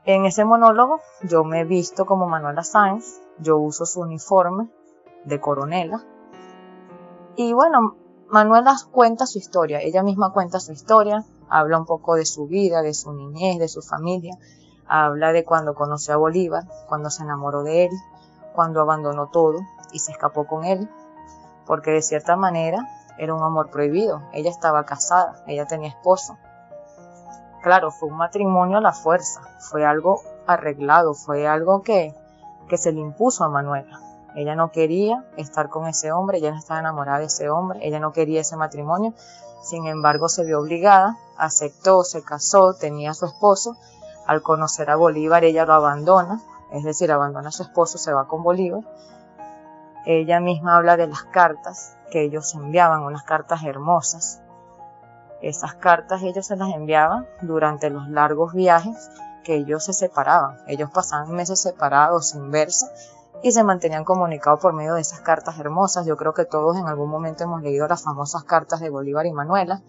En 0.05 0.25
ese 0.25 0.45
monólogo 0.45 1.01
yo 1.23 1.45
me 1.45 1.61
he 1.61 1.65
visto 1.65 2.07
como 2.07 2.29
Manuela 2.29 2.65
Sáenz, 2.65 3.21
yo 3.39 3.59
uso 3.59 3.87
su 3.87 4.01
uniforme 4.01 4.69
de 5.25 5.41
coronela, 5.41 6.05
y 7.37 7.53
bueno, 7.53 7.97
Manuela 8.29 8.77
cuenta 8.91 9.27
su 9.27 9.39
historia, 9.39 9.81
ella 9.81 10.03
misma 10.03 10.33
cuenta 10.33 10.61
su 10.61 10.73
historia, 10.73 11.25
habla 11.49 11.79
un 11.79 11.87
poco 11.87 12.15
de 12.15 12.27
su 12.27 12.47
vida, 12.47 12.83
de 12.83 12.95
su 12.95 13.13
niñez, 13.13 13.59
de 13.59 13.69
su 13.69 13.83
familia, 13.83 14.37
habla 14.87 15.33
de 15.33 15.45
cuando 15.45 15.75
conoció 15.75 16.15
a 16.15 16.19
Bolívar, 16.19 16.65
cuando 16.89 17.11
se 17.11 17.23
enamoró 17.23 17.63
de 17.63 17.85
él, 17.85 17.91
cuando 18.55 18.81
abandonó 18.81 19.29
todo 19.29 19.61
y 19.93 19.99
se 19.99 20.13
escapó 20.13 20.47
con 20.47 20.65
él, 20.65 20.89
porque 21.67 21.91
de 21.91 22.03
cierta 22.03 22.37
manera 22.37 22.89
era 23.19 23.35
un 23.35 23.43
amor 23.43 23.71
prohibido, 23.71 24.23
ella 24.33 24.51
estaba 24.51 24.85
casada, 24.85 25.43
ella 25.47 25.67
tenía 25.67 25.89
esposo. 25.89 26.37
Claro, 27.63 27.91
fue 27.91 28.09
un 28.09 28.17
matrimonio 28.17 28.79
a 28.79 28.81
la 28.81 28.93
fuerza, 28.93 29.41
fue 29.61 29.87
algo 29.87 30.21
arreglado, 30.47 31.15
fue 31.15 31.47
algo 31.47 31.83
que, 31.83 32.15
que 32.69 32.77
se 32.77 32.93
le 32.93 33.01
impuso 33.01 33.45
a 33.45 33.49
Manuela. 33.49 34.01
Ella 34.35 34.57
no 34.57 34.73
quería 34.73 35.25
estar 35.37 35.69
con 35.69 35.87
ese 35.87 36.11
hombre, 36.11 36.39
ella 36.39 36.51
no 36.51 36.59
estaba 36.59 36.81
enamorada 36.81 37.19
de 37.19 37.27
ese 37.27 37.51
hombre, 37.51 37.81
ella 37.83 38.01
no 38.01 38.13
quería 38.13 38.41
ese 38.41 38.57
matrimonio. 38.57 39.13
Sin 39.63 39.87
embargo, 39.87 40.29
se 40.29 40.45
vio 40.45 40.61
obligada, 40.61 41.19
aceptó, 41.37 42.03
se 42.03 42.23
casó, 42.23 42.75
tenía 42.75 43.11
a 43.11 43.15
su 43.15 43.27
esposo. 43.27 43.77
Al 44.27 44.43
conocer 44.43 44.91
a 44.91 44.97
Bolívar, 44.97 45.45
ella 45.45 45.67
lo 45.67 45.75
abandona, 45.75 46.41
es 46.73 46.83
decir, 46.83 47.13
abandona 47.13 47.51
a 47.51 47.53
su 47.53 47.63
esposo, 47.63 47.99
se 47.99 48.13
va 48.13 48.27
con 48.27 48.43
Bolívar. 48.43 48.83
Ella 50.05 50.41
misma 50.41 50.77
habla 50.77 50.97
de 50.97 51.07
las 51.07 51.23
cartas 51.23 51.97
que 52.11 52.23
ellos 52.23 52.55
enviaban, 52.55 53.03
unas 53.03 53.23
cartas 53.23 53.63
hermosas. 53.63 54.43
Esas 55.41 55.75
cartas 55.75 56.23
ellos 56.23 56.47
se 56.47 56.57
las 56.57 56.71
enviaban 56.71 57.27
durante 57.41 57.91
los 57.91 58.09
largos 58.09 58.53
viajes 58.53 59.11
que 59.45 59.57
ellos 59.57 59.85
se 59.85 59.93
separaban. 59.93 60.59
Ellos 60.67 60.91
pasaban 60.91 61.33
meses 61.33 61.61
separados 61.61 62.31
sin 62.31 62.51
verse 62.51 62.87
y 63.43 63.53
se 63.53 63.65
mantenían 63.65 64.05
comunicados 64.05 64.61
por 64.61 64.73
medio 64.73 64.95
de 64.95 65.01
esas 65.01 65.21
cartas 65.21 65.59
hermosas. 65.59 66.07
Yo 66.07 66.17
creo 66.17 66.33
que 66.33 66.45
todos 66.45 66.77
en 66.77 66.87
algún 66.87 67.11
momento 67.11 67.45
hemos 67.45 67.63
leído 67.63 67.89
las 67.89 68.03
famosas 68.03 68.45
cartas 68.45 68.81
de 68.81 68.91
Bolívar 68.91 69.27
y 69.27 69.33
Manuela. 69.33 69.83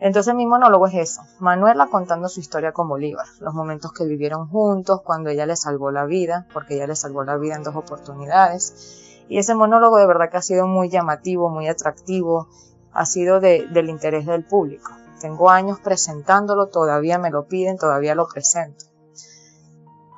Entonces 0.00 0.34
mi 0.34 0.46
monólogo 0.46 0.86
es 0.86 0.94
eso, 0.94 1.22
Manuela 1.40 1.88
contando 1.90 2.28
su 2.28 2.38
historia 2.38 2.70
con 2.70 2.88
Bolívar, 2.88 3.26
los 3.40 3.52
momentos 3.52 3.92
que 3.92 4.04
vivieron 4.04 4.48
juntos, 4.48 5.00
cuando 5.02 5.28
ella 5.28 5.44
le 5.44 5.56
salvó 5.56 5.90
la 5.90 6.04
vida, 6.04 6.46
porque 6.52 6.76
ella 6.76 6.86
le 6.86 6.94
salvó 6.94 7.24
la 7.24 7.36
vida 7.36 7.56
en 7.56 7.64
dos 7.64 7.74
oportunidades. 7.74 9.07
Y 9.28 9.38
ese 9.38 9.54
monólogo 9.54 9.98
de 9.98 10.06
verdad 10.06 10.30
que 10.30 10.38
ha 10.38 10.42
sido 10.42 10.66
muy 10.66 10.88
llamativo, 10.88 11.50
muy 11.50 11.68
atractivo, 11.68 12.48
ha 12.92 13.04
sido 13.04 13.40
del 13.40 13.88
interés 13.88 14.26
del 14.26 14.44
público. 14.44 14.90
Tengo 15.20 15.50
años 15.50 15.80
presentándolo, 15.80 16.68
todavía 16.68 17.18
me 17.18 17.30
lo 17.30 17.46
piden, 17.46 17.76
todavía 17.76 18.14
lo 18.14 18.28
presento. 18.28 18.86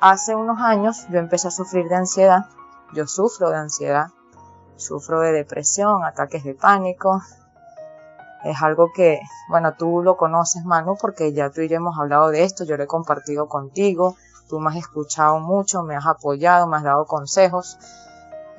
Hace 0.00 0.35
unos 0.35 0.61
años 0.61 1.07
yo 1.11 1.19
empecé 1.19 1.49
a 1.49 1.50
sufrir 1.50 1.88
de 1.88 1.97
ansiedad. 1.97 2.47
Yo 2.95 3.07
sufro 3.07 3.50
de 3.50 3.57
ansiedad, 3.57 4.09
sufro 4.76 5.21
de 5.21 5.33
depresión, 5.33 6.05
ataques 6.05 6.43
de 6.43 6.55
pánico. 6.55 7.21
Es 8.45 8.62
algo 8.62 8.90
que, 8.95 9.21
bueno, 9.49 9.75
tú 9.75 10.02
lo 10.02 10.17
conoces, 10.17 10.64
Manu, 10.64 10.97
porque 11.00 11.33
ya 11.33 11.50
tú 11.50 11.61
y 11.61 11.69
yo 11.69 11.76
hemos 11.76 11.99
hablado 11.99 12.31
de 12.31 12.45
esto, 12.45 12.64
yo 12.64 12.76
lo 12.76 12.85
he 12.85 12.87
compartido 12.87 13.49
contigo, 13.49 14.17
tú 14.49 14.59
me 14.59 14.71
has 14.71 14.76
escuchado 14.76 15.38
mucho, 15.38 15.83
me 15.83 15.95
has 15.95 16.07
apoyado, 16.07 16.67
me 16.67 16.79
has 16.79 16.83
dado 16.83 17.05
consejos. 17.05 17.79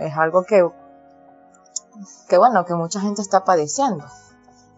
Es 0.01 0.17
algo 0.17 0.43
que, 0.43 0.67
que 2.27 2.37
bueno, 2.37 2.65
que 2.65 2.73
mucha 2.73 2.99
gente 2.99 3.21
está 3.21 3.43
padeciendo. 3.45 4.03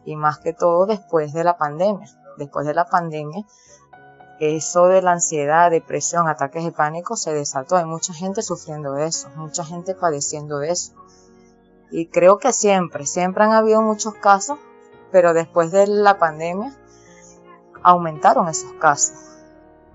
Y 0.06 0.18
más 0.18 0.40
que 0.40 0.54
todo 0.54 0.86
después 0.86 1.32
de 1.34 1.44
la 1.44 1.58
pandemia. 1.58 2.08
Después 2.38 2.66
de 2.66 2.74
la 2.74 2.86
pandemia, 2.86 3.46
eso 4.40 4.88
de 4.88 5.02
la 5.02 5.14
ansiedad, 5.14 5.72
depresión, 5.72 6.28
ataques 6.28 6.66
de 6.66 6.72
pánico 6.72 7.16
se 7.16 7.34
desató. 7.34 7.78
Hay 7.78 7.86
mucha 7.86 8.14
gente 8.14 8.42
sufriendo 8.42 8.94
de 8.94 9.06
eso, 9.06 9.30
mucha 9.36 9.64
gente 9.64 9.96
padeciendo 9.96 10.60
de 10.60 10.72
eso. 10.72 10.94
Y 11.92 12.08
creo 12.08 12.40
que 12.40 12.52
siempre, 12.52 13.06
siempre 13.06 13.46
han 13.46 13.52
habido 13.52 13.82
muchos 13.82 14.16
casos, 14.16 14.60
pero 15.12 15.34
después 15.34 15.72
de 15.72 15.88
la 15.88 16.18
pandemia 16.18 16.74
aumentaron 17.84 18.50
esos 18.50 18.74
casos. 18.74 19.16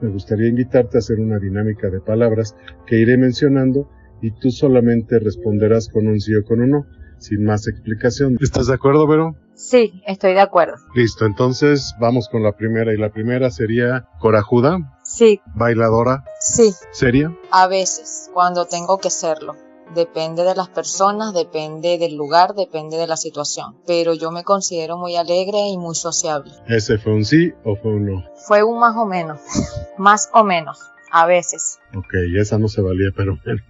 Me 0.00 0.08
gustaría 0.10 0.48
invitarte 0.48 0.96
a 0.96 1.00
hacer 1.00 1.18
una 1.18 1.38
dinámica 1.38 1.90
de 1.90 2.00
palabras 2.00 2.54
que 2.86 2.96
iré 2.96 3.18
mencionando 3.18 3.88
y 4.22 4.30
tú 4.32 4.50
solamente 4.50 5.18
responderás 5.18 5.88
con 5.88 6.06
un 6.06 6.20
sí 6.20 6.34
o 6.34 6.44
con 6.44 6.60
un 6.60 6.70
no 6.70 6.86
sin 7.18 7.44
más 7.44 7.66
explicación. 7.68 8.36
¿Estás 8.40 8.68
de 8.68 8.74
acuerdo, 8.74 9.06
Vero? 9.06 9.36
Sí, 9.54 10.00
estoy 10.06 10.34
de 10.34 10.40
acuerdo. 10.40 10.76
Listo, 10.94 11.26
entonces 11.26 11.94
vamos 12.00 12.28
con 12.28 12.42
la 12.42 12.52
primera 12.52 12.94
y 12.94 12.96
la 12.96 13.10
primera 13.10 13.50
sería 13.50 14.06
corajuda. 14.20 15.00
Sí. 15.02 15.40
Bailadora. 15.54 16.24
Sí. 16.40 16.72
¿Seria? 16.92 17.36
A 17.50 17.66
veces, 17.66 18.30
cuando 18.32 18.66
tengo 18.66 18.98
que 18.98 19.10
serlo. 19.10 19.56
Depende 19.94 20.44
de 20.44 20.54
las 20.54 20.68
personas, 20.68 21.32
depende 21.32 21.96
del 21.96 22.14
lugar, 22.14 22.54
depende 22.54 22.98
de 22.98 23.06
la 23.06 23.16
situación. 23.16 23.78
Pero 23.86 24.12
yo 24.12 24.30
me 24.30 24.44
considero 24.44 24.98
muy 24.98 25.16
alegre 25.16 25.58
y 25.72 25.78
muy 25.78 25.94
sociable. 25.94 26.52
¿Ese 26.66 26.98
fue 26.98 27.14
un 27.14 27.24
sí 27.24 27.52
o 27.64 27.74
fue 27.74 27.94
un 27.94 28.04
no? 28.04 28.24
Fue 28.46 28.62
un 28.62 28.78
más 28.78 28.94
o 28.96 29.06
menos. 29.06 29.40
más 29.98 30.28
o 30.34 30.44
menos. 30.44 30.78
A 31.10 31.26
veces. 31.26 31.78
Ok, 31.96 32.12
esa 32.36 32.58
no 32.58 32.68
se 32.68 32.82
valía, 32.82 33.08
pero 33.16 33.38
bueno. 33.42 33.62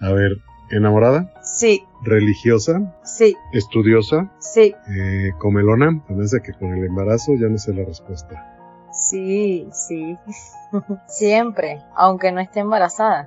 A 0.00 0.12
ver, 0.12 0.40
¿Enamorada? 0.70 1.32
Sí. 1.42 1.84
¿Religiosa? 2.02 2.96
Sí. 3.02 3.36
¿Estudiosa? 3.52 4.30
Sí. 4.38 4.72
Eh, 4.88 5.32
¿Comelona? 5.38 6.02
Parece 6.08 6.40
que 6.42 6.52
con 6.52 6.72
el 6.72 6.84
embarazo 6.84 7.32
ya 7.34 7.48
no 7.48 7.58
sé 7.58 7.74
la 7.74 7.84
respuesta. 7.84 8.56
Sí, 8.92 9.68
sí. 9.72 10.16
Siempre, 11.08 11.82
aunque 11.96 12.30
no 12.30 12.40
esté 12.40 12.60
embarazada. 12.60 13.26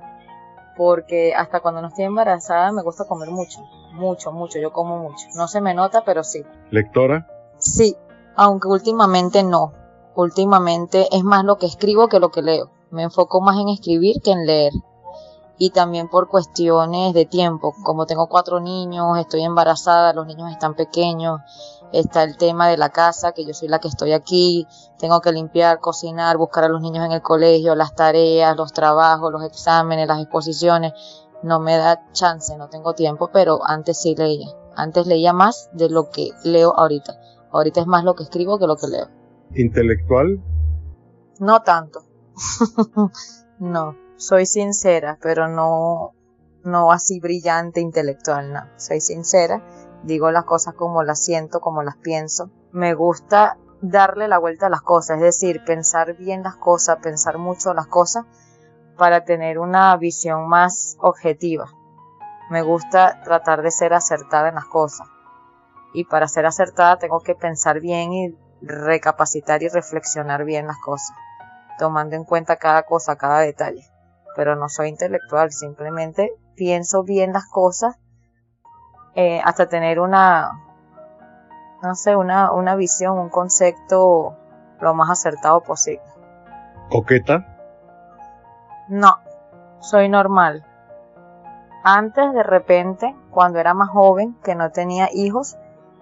Porque 0.76 1.34
hasta 1.34 1.60
cuando 1.60 1.82
no 1.82 1.88
estoy 1.88 2.04
embarazada 2.04 2.72
me 2.72 2.82
gusta 2.82 3.04
comer 3.04 3.30
mucho. 3.30 3.60
Mucho, 3.92 4.32
mucho. 4.32 4.58
Yo 4.58 4.72
como 4.72 4.98
mucho. 4.98 5.26
No 5.36 5.46
se 5.46 5.60
me 5.60 5.74
nota, 5.74 6.02
pero 6.04 6.24
sí. 6.24 6.44
¿Lectora? 6.70 7.28
Sí, 7.58 7.94
aunque 8.36 8.68
últimamente 8.68 9.42
no. 9.42 9.74
Últimamente 10.16 11.08
es 11.12 11.22
más 11.22 11.44
lo 11.44 11.58
que 11.58 11.66
escribo 11.66 12.08
que 12.08 12.20
lo 12.20 12.30
que 12.30 12.40
leo. 12.40 12.70
Me 12.90 13.02
enfoco 13.02 13.42
más 13.42 13.58
en 13.60 13.68
escribir 13.68 14.22
que 14.22 14.32
en 14.32 14.46
leer 14.46 14.72
y 15.58 15.70
también 15.70 16.08
por 16.08 16.28
cuestiones 16.28 17.14
de 17.14 17.26
tiempo. 17.26 17.74
Como 17.82 18.06
tengo 18.06 18.28
cuatro 18.28 18.60
niños, 18.60 19.18
estoy 19.18 19.42
embarazada, 19.42 20.12
los 20.12 20.26
niños 20.26 20.50
están 20.50 20.74
pequeños, 20.74 21.40
está 21.92 22.24
el 22.24 22.36
tema 22.36 22.68
de 22.68 22.76
la 22.76 22.90
casa, 22.90 23.32
que 23.32 23.44
yo 23.44 23.54
soy 23.54 23.68
la 23.68 23.78
que 23.78 23.88
estoy 23.88 24.12
aquí, 24.12 24.66
tengo 24.98 25.20
que 25.20 25.32
limpiar, 25.32 25.80
cocinar, 25.80 26.36
buscar 26.36 26.64
a 26.64 26.68
los 26.68 26.80
niños 26.80 27.04
en 27.04 27.12
el 27.12 27.22
colegio, 27.22 27.74
las 27.74 27.94
tareas, 27.94 28.56
los 28.56 28.72
trabajos, 28.72 29.32
los 29.32 29.44
exámenes, 29.44 30.08
las 30.08 30.20
exposiciones. 30.20 30.92
No 31.42 31.60
me 31.60 31.76
da 31.76 32.10
chance, 32.12 32.56
no 32.56 32.68
tengo 32.68 32.94
tiempo, 32.94 33.30
pero 33.32 33.60
antes 33.66 34.00
sí 34.00 34.14
leía. 34.16 34.48
Antes 34.76 35.06
leía 35.06 35.32
más 35.32 35.68
de 35.72 35.90
lo 35.90 36.08
que 36.10 36.30
leo 36.42 36.72
ahorita. 36.74 37.20
Ahorita 37.52 37.80
es 37.80 37.86
más 37.86 38.02
lo 38.02 38.14
que 38.14 38.24
escribo 38.24 38.58
que 38.58 38.66
lo 38.66 38.76
que 38.76 38.88
leo. 38.88 39.08
¿Intelectual? 39.54 40.42
No 41.38 41.62
tanto. 41.62 42.00
no 43.58 44.03
soy 44.26 44.46
sincera, 44.46 45.18
pero 45.20 45.48
no, 45.48 46.12
no 46.64 46.92
así 46.92 47.20
brillante 47.20 47.80
intelectual, 47.80 48.52
no. 48.52 48.60
Soy 48.76 49.00
sincera, 49.00 49.62
digo 50.02 50.30
las 50.30 50.44
cosas 50.44 50.74
como 50.74 51.02
las 51.02 51.22
siento, 51.22 51.60
como 51.60 51.82
las 51.82 51.96
pienso. 51.96 52.50
Me 52.72 52.94
gusta 52.94 53.58
darle 53.82 54.28
la 54.28 54.38
vuelta 54.38 54.66
a 54.66 54.70
las 54.70 54.80
cosas, 54.80 55.18
es 55.18 55.22
decir, 55.22 55.62
pensar 55.64 56.16
bien 56.16 56.42
las 56.42 56.56
cosas, 56.56 56.98
pensar 57.02 57.38
mucho 57.38 57.74
las 57.74 57.86
cosas 57.86 58.24
para 58.96 59.24
tener 59.24 59.58
una 59.58 59.96
visión 59.96 60.48
más 60.48 60.96
objetiva. 61.00 61.66
Me 62.50 62.62
gusta 62.62 63.20
tratar 63.24 63.62
de 63.62 63.70
ser 63.70 63.92
acertada 63.92 64.48
en 64.48 64.54
las 64.54 64.66
cosas. 64.66 65.06
Y 65.92 66.04
para 66.04 66.28
ser 66.28 66.46
acertada 66.46 66.98
tengo 66.98 67.20
que 67.20 67.34
pensar 67.34 67.80
bien 67.80 68.12
y 68.12 68.38
recapacitar 68.62 69.62
y 69.62 69.68
reflexionar 69.68 70.44
bien 70.44 70.66
las 70.66 70.78
cosas, 70.78 71.14
tomando 71.78 72.16
en 72.16 72.24
cuenta 72.24 72.56
cada 72.56 72.84
cosa, 72.84 73.16
cada 73.16 73.40
detalle 73.40 73.93
pero 74.36 74.56
no 74.56 74.68
soy 74.68 74.88
intelectual, 74.88 75.52
simplemente 75.52 76.32
pienso 76.54 77.02
bien 77.02 77.32
las 77.32 77.46
cosas 77.46 77.96
eh, 79.14 79.40
hasta 79.44 79.68
tener 79.68 80.00
una, 80.00 80.50
no 81.82 81.94
sé, 81.94 82.16
una, 82.16 82.52
una 82.52 82.74
visión, 82.74 83.18
un 83.18 83.28
concepto 83.28 84.36
lo 84.80 84.94
más 84.94 85.10
acertado 85.10 85.62
posible. 85.62 86.02
¿Coqueta? 86.90 87.46
No, 88.88 89.18
soy 89.80 90.08
normal. 90.08 90.66
Antes, 91.84 92.32
de 92.32 92.42
repente, 92.42 93.14
cuando 93.30 93.58
era 93.60 93.72
más 93.72 93.90
joven, 93.90 94.36
que 94.42 94.54
no 94.54 94.70
tenía 94.70 95.08
hijos, 95.12 95.56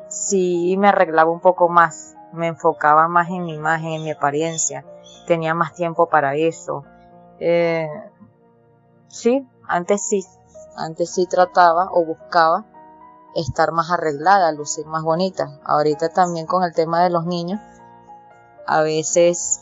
sí 0.09 0.77
me 0.79 0.89
arreglaba 0.89 1.31
un 1.31 1.41
poco 1.41 1.69
más, 1.69 2.17
me 2.33 2.47
enfocaba 2.47 3.09
más 3.09 3.29
en 3.29 3.45
mi 3.45 3.55
imagen, 3.55 3.93
en 3.93 4.05
mi 4.05 4.11
apariencia, 4.11 4.85
tenía 5.27 5.55
más 5.55 5.75
tiempo 5.75 6.09
para 6.09 6.35
eso. 6.35 6.85
Eh, 7.41 7.89
Sí, 9.13 9.47
antes 9.69 10.09
sí, 10.09 10.27
antes 10.75 11.11
sí 11.11 11.27
trataba 11.27 11.91
o 11.93 12.03
buscaba 12.03 12.65
estar 13.35 13.71
más 13.71 13.91
arreglada, 13.91 14.51
lucir 14.53 14.87
más 14.87 15.03
bonita. 15.03 15.61
Ahorita 15.65 16.09
también 16.09 16.47
con 16.47 16.65
el 16.65 16.73
tema 16.73 17.05
de 17.05 17.11
los 17.11 17.27
niños, 17.27 17.61
a 18.67 18.81
veces 18.81 19.61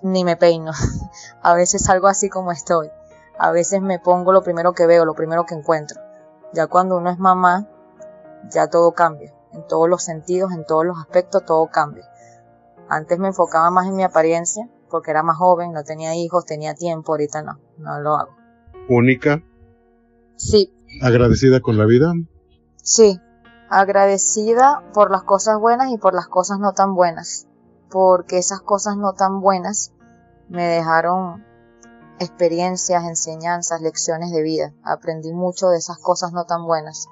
ni 0.00 0.24
me 0.24 0.36
peino, 0.36 0.72
a 1.42 1.52
veces 1.52 1.84
salgo 1.84 2.06
así 2.06 2.30
como 2.30 2.52
estoy, 2.52 2.90
a 3.38 3.50
veces 3.50 3.82
me 3.82 3.98
pongo 3.98 4.32
lo 4.32 4.42
primero 4.42 4.72
que 4.72 4.86
veo, 4.86 5.04
lo 5.04 5.12
primero 5.12 5.44
que 5.44 5.54
encuentro. 5.54 6.00
Ya 6.54 6.66
cuando 6.66 6.96
uno 6.96 7.10
es 7.10 7.18
mamá, 7.18 7.68
ya 8.48 8.68
todo 8.68 8.92
cambia, 8.92 9.34
en 9.52 9.66
todos 9.66 9.90
los 9.90 10.02
sentidos, 10.02 10.52
en 10.52 10.64
todos 10.64 10.86
los 10.86 10.98
aspectos, 10.98 11.44
todo 11.44 11.66
cambia. 11.66 12.10
Antes 12.88 13.18
me 13.18 13.28
enfocaba 13.28 13.70
más 13.70 13.88
en 13.88 13.96
mi 13.96 14.04
apariencia, 14.04 14.70
porque 14.88 15.10
era 15.10 15.22
más 15.22 15.36
joven, 15.36 15.72
no 15.72 15.84
tenía 15.84 16.14
hijos, 16.14 16.46
tenía 16.46 16.74
tiempo, 16.74 17.12
ahorita 17.12 17.42
no, 17.42 17.60
no 17.76 18.00
lo 18.00 18.16
hago 18.16 18.39
única. 18.96 19.42
Sí. 20.36 20.72
Agradecida 21.00 21.60
con 21.60 21.78
la 21.78 21.86
vida. 21.86 22.12
Sí, 22.82 23.20
agradecida 23.68 24.82
por 24.92 25.10
las 25.10 25.22
cosas 25.22 25.58
buenas 25.58 25.90
y 25.90 25.98
por 25.98 26.14
las 26.14 26.26
cosas 26.26 26.58
no 26.58 26.72
tan 26.72 26.94
buenas, 26.94 27.46
porque 27.90 28.38
esas 28.38 28.60
cosas 28.60 28.96
no 28.96 29.12
tan 29.12 29.40
buenas 29.40 29.92
me 30.48 30.64
dejaron 30.64 31.44
experiencias, 32.18 33.04
enseñanzas, 33.04 33.80
lecciones 33.80 34.32
de 34.32 34.42
vida. 34.42 34.72
Aprendí 34.82 35.32
mucho 35.32 35.68
de 35.68 35.78
esas 35.78 35.98
cosas 35.98 36.32
no 36.32 36.44
tan 36.44 36.66
buenas 36.66 37.06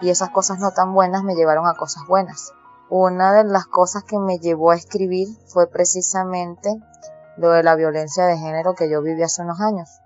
y 0.00 0.08
esas 0.08 0.30
cosas 0.30 0.58
no 0.58 0.72
tan 0.72 0.94
buenas 0.94 1.22
me 1.22 1.34
llevaron 1.34 1.66
a 1.66 1.74
cosas 1.74 2.04
buenas. 2.08 2.52
Una 2.88 3.32
de 3.34 3.44
las 3.44 3.66
cosas 3.66 4.02
que 4.04 4.18
me 4.18 4.38
llevó 4.38 4.70
a 4.70 4.76
escribir 4.76 5.28
fue 5.46 5.68
precisamente 5.68 6.74
lo 7.36 7.50
de 7.50 7.62
la 7.62 7.76
violencia 7.76 8.26
de 8.26 8.38
género 8.38 8.74
que 8.74 8.90
yo 8.90 9.02
viví 9.02 9.22
hace 9.22 9.42
unos 9.42 9.60
años 9.60 9.99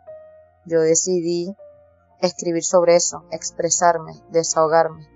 yo 0.67 0.81
decidí 0.81 1.55
escribir 2.21 2.65
sobre 2.65 2.97
eso, 2.97 3.25
expresarme, 3.31 4.13
desahogarme, 4.31 5.09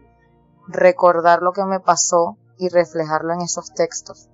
recordar 0.67 1.43
lo 1.43 1.53
que 1.53 1.65
me 1.65 1.81
pasó 1.81 2.37
y 2.59 2.69
reflejarlo 2.69 3.33
en 3.33 3.41
esos 3.41 3.73
textos. 3.73 4.29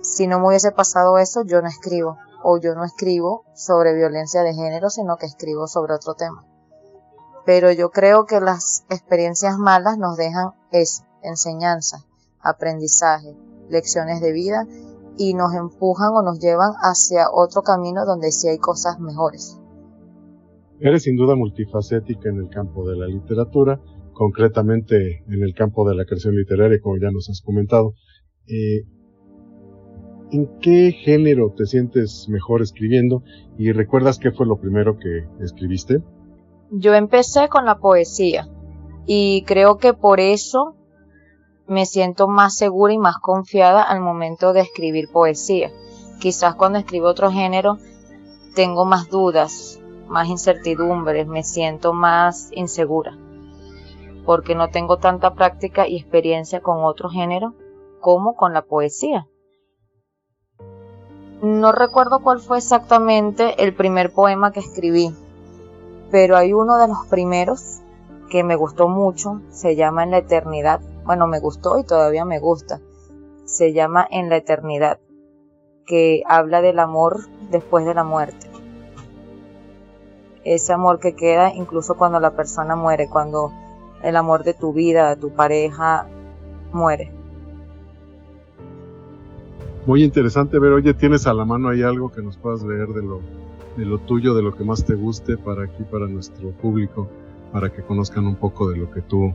Si 0.00 0.26
no 0.26 0.38
me 0.38 0.48
hubiese 0.48 0.70
pasado 0.70 1.18
eso, 1.18 1.42
yo 1.42 1.60
no 1.62 1.68
escribo, 1.68 2.16
o 2.42 2.58
yo 2.58 2.74
no 2.74 2.84
escribo 2.84 3.44
sobre 3.54 3.94
violencia 3.94 4.42
de 4.42 4.54
género, 4.54 4.90
sino 4.90 5.16
que 5.16 5.26
escribo 5.26 5.66
sobre 5.66 5.94
otro 5.94 6.14
tema. 6.14 6.44
Pero 7.44 7.72
yo 7.72 7.90
creo 7.90 8.26
que 8.26 8.40
las 8.40 8.84
experiencias 8.88 9.58
malas 9.58 9.98
nos 9.98 10.16
dejan 10.16 10.52
eso, 10.70 11.04
enseñanza, 11.22 12.04
aprendizaje, 12.40 13.36
lecciones 13.68 14.20
de 14.20 14.32
vida 14.32 14.66
y 15.16 15.34
nos 15.34 15.54
empujan 15.54 16.10
o 16.12 16.22
nos 16.22 16.38
llevan 16.38 16.72
hacia 16.82 17.30
otro 17.32 17.62
camino 17.62 18.04
donde 18.04 18.30
sí 18.32 18.48
hay 18.48 18.58
cosas 18.58 18.98
mejores. 19.00 19.58
Eres 20.80 21.04
sin 21.04 21.16
duda 21.16 21.36
multifacética 21.36 22.28
en 22.28 22.38
el 22.38 22.48
campo 22.48 22.88
de 22.88 22.96
la 22.96 23.06
literatura, 23.06 23.80
concretamente 24.12 25.24
en 25.28 25.42
el 25.42 25.54
campo 25.54 25.88
de 25.88 25.94
la 25.94 26.04
creación 26.04 26.36
literaria, 26.36 26.80
como 26.80 26.98
ya 26.98 27.10
nos 27.10 27.30
has 27.30 27.40
comentado. 27.40 27.94
Eh, 28.46 28.84
¿En 30.32 30.58
qué 30.60 30.92
género 30.92 31.54
te 31.56 31.66
sientes 31.66 32.28
mejor 32.28 32.60
escribiendo? 32.60 33.22
¿Y 33.58 33.72
recuerdas 33.72 34.18
qué 34.18 34.32
fue 34.32 34.46
lo 34.46 34.58
primero 34.58 34.98
que 34.98 35.24
escribiste? 35.40 36.02
Yo 36.70 36.94
empecé 36.94 37.48
con 37.48 37.64
la 37.64 37.78
poesía 37.78 38.48
y 39.06 39.44
creo 39.46 39.78
que 39.78 39.94
por 39.94 40.18
eso 40.20 40.74
me 41.68 41.86
siento 41.86 42.28
más 42.28 42.56
segura 42.56 42.92
y 42.92 42.98
más 42.98 43.16
confiada 43.18 43.82
al 43.82 44.00
momento 44.00 44.52
de 44.52 44.60
escribir 44.60 45.08
poesía. 45.12 45.70
Quizás 46.20 46.54
cuando 46.54 46.78
escribo 46.78 47.06
otro 47.06 47.30
género 47.30 47.78
tengo 48.54 48.84
más 48.84 49.08
dudas, 49.08 49.80
más 50.08 50.28
incertidumbres, 50.28 51.26
me 51.26 51.42
siento 51.42 51.92
más 51.92 52.50
insegura, 52.52 53.16
porque 54.24 54.54
no 54.54 54.68
tengo 54.68 54.98
tanta 54.98 55.34
práctica 55.34 55.86
y 55.86 55.96
experiencia 55.96 56.60
con 56.60 56.84
otro 56.84 57.08
género 57.08 57.54
como 58.00 58.34
con 58.34 58.52
la 58.52 58.62
poesía. 58.62 59.26
No 61.42 61.72
recuerdo 61.72 62.20
cuál 62.20 62.40
fue 62.40 62.58
exactamente 62.58 63.62
el 63.62 63.74
primer 63.74 64.12
poema 64.12 64.52
que 64.52 64.60
escribí, 64.60 65.14
pero 66.10 66.36
hay 66.36 66.52
uno 66.52 66.78
de 66.78 66.88
los 66.88 67.06
primeros 67.08 67.80
que 68.30 68.42
me 68.42 68.56
gustó 68.56 68.88
mucho, 68.88 69.42
se 69.50 69.76
llama 69.76 70.04
En 70.04 70.10
la 70.10 70.18
Eternidad. 70.18 70.80
Bueno, 71.04 71.26
me 71.26 71.38
gustó 71.38 71.78
y 71.78 71.84
todavía 71.84 72.24
me 72.24 72.40
gusta. 72.40 72.80
Se 73.44 73.72
llama 73.72 74.06
En 74.10 74.28
la 74.28 74.36
Eternidad, 74.36 74.98
que 75.86 76.22
habla 76.26 76.62
del 76.62 76.80
amor 76.80 77.28
después 77.50 77.84
de 77.84 77.94
la 77.94 78.02
muerte 78.02 78.55
ese 80.54 80.72
amor 80.72 81.00
que 81.00 81.14
queda 81.14 81.52
incluso 81.54 81.96
cuando 81.96 82.20
la 82.20 82.36
persona 82.36 82.76
muere, 82.76 83.08
cuando 83.08 83.52
el 84.02 84.16
amor 84.16 84.44
de 84.44 84.54
tu 84.54 84.72
vida, 84.72 85.10
de 85.10 85.16
tu 85.16 85.30
pareja 85.30 86.06
muere. 86.72 87.12
Muy 89.86 90.02
interesante 90.02 90.58
ver, 90.58 90.72
oye, 90.72 90.94
¿tienes 90.94 91.26
a 91.26 91.34
la 91.34 91.44
mano 91.44 91.68
ahí 91.68 91.82
algo 91.82 92.10
que 92.10 92.22
nos 92.22 92.36
puedas 92.36 92.62
leer 92.62 92.88
de 92.88 93.02
lo, 93.02 93.20
de 93.76 93.84
lo 93.84 93.98
tuyo, 93.98 94.34
de 94.34 94.42
lo 94.42 94.54
que 94.54 94.64
más 94.64 94.84
te 94.84 94.94
guste 94.94 95.36
para 95.36 95.64
aquí, 95.64 95.84
para 95.84 96.06
nuestro 96.06 96.50
público, 96.50 97.08
para 97.52 97.72
que 97.72 97.82
conozcan 97.82 98.26
un 98.26 98.36
poco 98.36 98.68
de 98.68 98.76
lo 98.76 98.90
que 98.90 99.02
tú 99.02 99.32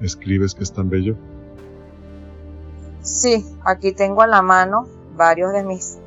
escribes 0.00 0.54
que 0.54 0.62
es 0.62 0.72
tan 0.72 0.88
bello? 0.88 1.16
Sí, 3.02 3.44
aquí 3.64 3.92
tengo 3.92 4.22
a 4.22 4.26
la 4.26 4.42
mano 4.42 4.86
varios 5.16 5.52
de 5.52 5.62
mis 5.62 5.98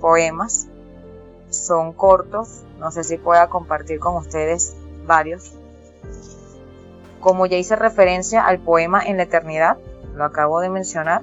poemas 0.00 0.68
son 1.50 1.92
cortos, 1.92 2.62
no 2.80 2.90
sé 2.90 3.04
si 3.04 3.18
pueda 3.18 3.48
compartir 3.48 4.00
con 4.00 4.16
ustedes 4.16 4.74
varios. 5.06 5.52
Como 7.20 7.44
ya 7.44 7.58
hice 7.58 7.76
referencia 7.76 8.46
al 8.46 8.58
poema 8.58 9.02
En 9.04 9.18
la 9.18 9.24
eternidad, 9.24 9.76
lo 10.16 10.24
acabo 10.24 10.60
de 10.60 10.70
mencionar, 10.70 11.22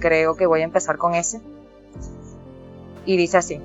creo 0.00 0.34
que 0.34 0.46
voy 0.46 0.62
a 0.62 0.64
empezar 0.64 0.96
con 0.96 1.14
ese. 1.14 1.40
y 3.04 3.16
dice 3.16 3.36
así. 3.36 3.60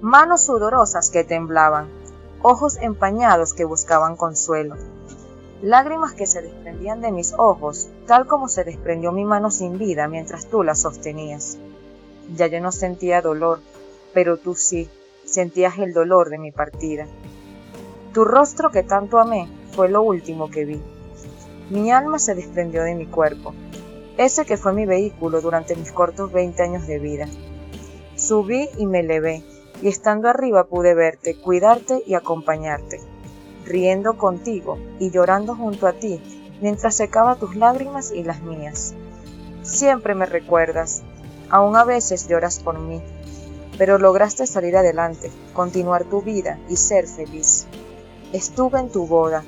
Manos 0.00 0.44
sudorosas 0.44 1.10
que 1.10 1.24
temblaban, 1.24 1.88
ojos 2.42 2.78
empañados 2.80 3.52
que 3.52 3.64
buscaban 3.64 4.16
consuelo, 4.16 4.76
lágrimas 5.62 6.14
que 6.14 6.26
se 6.26 6.42
desprendían 6.42 7.00
de 7.00 7.10
mis 7.10 7.34
ojos, 7.36 7.88
tal 8.06 8.26
como 8.26 8.48
se 8.48 8.64
desprendió 8.64 9.12
mi 9.12 9.24
mano 9.24 9.50
sin 9.50 9.78
vida 9.78 10.08
mientras 10.08 10.46
tú 10.46 10.62
la 10.62 10.74
sostenías. 10.74 11.58
Ya 12.34 12.46
yo 12.46 12.60
no 12.60 12.70
sentía 12.70 13.20
dolor, 13.20 13.60
pero 14.14 14.36
tú 14.36 14.54
sí, 14.54 14.88
sentías 15.30 15.78
el 15.78 15.92
dolor 15.92 16.28
de 16.30 16.38
mi 16.38 16.52
partida. 16.52 17.06
Tu 18.12 18.24
rostro 18.24 18.70
que 18.70 18.82
tanto 18.82 19.18
amé 19.18 19.48
fue 19.72 19.88
lo 19.88 20.02
último 20.02 20.50
que 20.50 20.64
vi. 20.64 20.82
Mi 21.70 21.92
alma 21.92 22.18
se 22.18 22.34
desprendió 22.34 22.82
de 22.82 22.94
mi 22.94 23.06
cuerpo, 23.06 23.54
ese 24.16 24.44
que 24.44 24.56
fue 24.56 24.72
mi 24.72 24.86
vehículo 24.86 25.40
durante 25.40 25.76
mis 25.76 25.92
cortos 25.92 26.32
20 26.32 26.62
años 26.62 26.86
de 26.86 26.98
vida. 26.98 27.26
Subí 28.16 28.68
y 28.76 28.86
me 28.86 29.00
elevé, 29.00 29.44
y 29.80 29.88
estando 29.88 30.28
arriba 30.28 30.64
pude 30.64 30.94
verte, 30.94 31.36
cuidarte 31.36 32.02
y 32.04 32.14
acompañarte, 32.14 33.00
riendo 33.64 34.18
contigo 34.18 34.78
y 34.98 35.10
llorando 35.10 35.54
junto 35.54 35.86
a 35.86 35.92
ti 35.92 36.20
mientras 36.60 36.96
secaba 36.96 37.36
tus 37.36 37.56
lágrimas 37.56 38.12
y 38.12 38.24
las 38.24 38.42
mías. 38.42 38.94
Siempre 39.62 40.14
me 40.14 40.26
recuerdas, 40.26 41.02
aún 41.48 41.76
a 41.76 41.84
veces 41.84 42.28
lloras 42.28 42.60
por 42.60 42.78
mí, 42.78 43.00
pero 43.80 43.96
lograste 43.96 44.46
salir 44.46 44.76
adelante, 44.76 45.30
continuar 45.54 46.04
tu 46.04 46.20
vida 46.20 46.58
y 46.68 46.76
ser 46.76 47.08
feliz. 47.08 47.66
Estuve 48.30 48.78
en 48.78 48.90
tu 48.90 49.06
boda, 49.06 49.42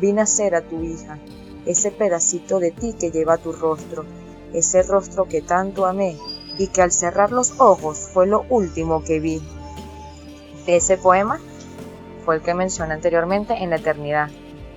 vi 0.00 0.14
nacer 0.14 0.54
a 0.54 0.62
tu 0.62 0.82
hija, 0.82 1.18
ese 1.66 1.90
pedacito 1.90 2.60
de 2.60 2.70
ti 2.70 2.94
que 2.98 3.10
lleva 3.10 3.36
tu 3.36 3.52
rostro, 3.52 4.06
ese 4.54 4.82
rostro 4.84 5.26
que 5.26 5.42
tanto 5.42 5.84
amé 5.84 6.16
y 6.56 6.68
que 6.68 6.80
al 6.80 6.92
cerrar 6.92 7.30
los 7.30 7.60
ojos 7.60 8.08
fue 8.10 8.26
lo 8.26 8.46
último 8.48 9.04
que 9.04 9.20
vi. 9.20 9.42
Ese 10.66 10.96
poema 10.96 11.38
fue 12.24 12.36
el 12.36 12.40
que 12.40 12.54
mencioné 12.54 12.94
anteriormente 12.94 13.52
en 13.52 13.68
la 13.68 13.76
eternidad, 13.76 14.30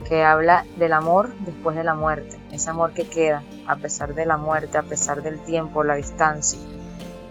que 0.09 0.25
habla 0.25 0.65
del 0.75 0.91
amor 0.91 1.33
después 1.45 1.77
de 1.77 1.85
la 1.85 1.95
muerte, 1.95 2.37
ese 2.51 2.71
amor 2.71 2.91
que 2.91 3.07
queda 3.07 3.41
a 3.67 3.77
pesar 3.77 4.15
de 4.15 4.25
la 4.25 4.35
muerte, 4.35 4.77
a 4.77 4.83
pesar 4.83 5.23
del 5.23 5.39
tiempo, 5.39 5.85
la 5.85 5.95
distancia. 5.95 6.59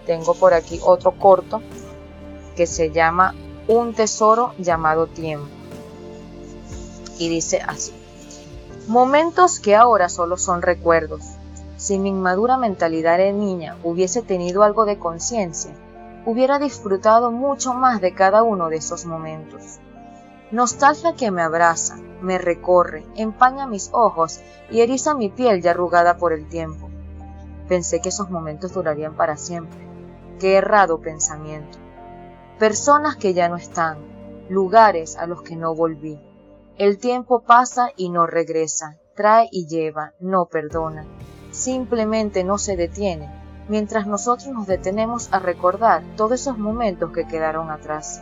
Tengo 0.07 0.33
por 0.35 0.53
aquí 0.53 0.79
otro 0.83 1.11
corto 1.11 1.61
que 2.55 2.65
se 2.65 2.91
llama 2.91 3.35
Un 3.67 3.93
tesoro 3.93 4.53
llamado 4.57 5.07
tiempo. 5.07 5.49
Y 7.19 7.27
dice 7.27 7.61
así. 7.61 7.91
Momentos 8.87 9.59
que 9.59 9.75
ahora 9.75 10.07
solo 10.07 10.37
son 10.37 10.61
recuerdos. 10.61 11.23
Si 11.75 11.99
mi 11.99 12.07
inmadura 12.07 12.57
mentalidad 12.57 13.17
de 13.17 13.33
niña 13.33 13.75
hubiese 13.83 14.21
tenido 14.21 14.63
algo 14.63 14.85
de 14.85 14.97
conciencia, 14.97 15.75
hubiera 16.25 16.57
disfrutado 16.57 17.29
mucho 17.29 17.73
más 17.73 17.99
de 17.99 18.13
cada 18.13 18.43
uno 18.43 18.69
de 18.69 18.77
esos 18.77 19.05
momentos. 19.05 19.79
Nostalgia 20.51 21.15
que 21.15 21.31
me 21.31 21.41
abraza, 21.41 21.97
me 22.21 22.37
recorre, 22.37 23.05
empaña 23.17 23.67
mis 23.67 23.89
ojos 23.91 24.39
y 24.71 24.79
eriza 24.79 25.15
mi 25.15 25.27
piel 25.27 25.61
ya 25.61 25.71
arrugada 25.71 26.15
por 26.17 26.31
el 26.31 26.47
tiempo. 26.47 26.89
Pensé 27.67 27.99
que 27.99 28.09
esos 28.09 28.29
momentos 28.29 28.73
durarían 28.73 29.13
para 29.17 29.35
siempre. 29.35 29.86
Qué 30.39 30.53
errado 30.57 30.99
pensamiento. 30.99 31.79
Personas 32.59 33.15
que 33.15 33.33
ya 33.33 33.49
no 33.49 33.55
están, 33.55 33.97
lugares 34.49 35.17
a 35.17 35.25
los 35.25 35.41
que 35.41 35.55
no 35.55 35.73
volví. 35.73 36.19
El 36.77 36.99
tiempo 36.99 37.41
pasa 37.41 37.89
y 37.95 38.09
no 38.09 38.27
regresa, 38.27 38.99
trae 39.15 39.49
y 39.51 39.65
lleva, 39.65 40.13
no 40.19 40.45
perdona. 40.45 41.07
Simplemente 41.49 42.43
no 42.43 42.59
se 42.59 42.75
detiene, 42.75 43.31
mientras 43.67 44.05
nosotros 44.05 44.49
nos 44.49 44.67
detenemos 44.67 45.33
a 45.33 45.39
recordar 45.39 46.03
todos 46.15 46.33
esos 46.33 46.59
momentos 46.59 47.11
que 47.13 47.25
quedaron 47.25 47.71
atrás. 47.71 48.21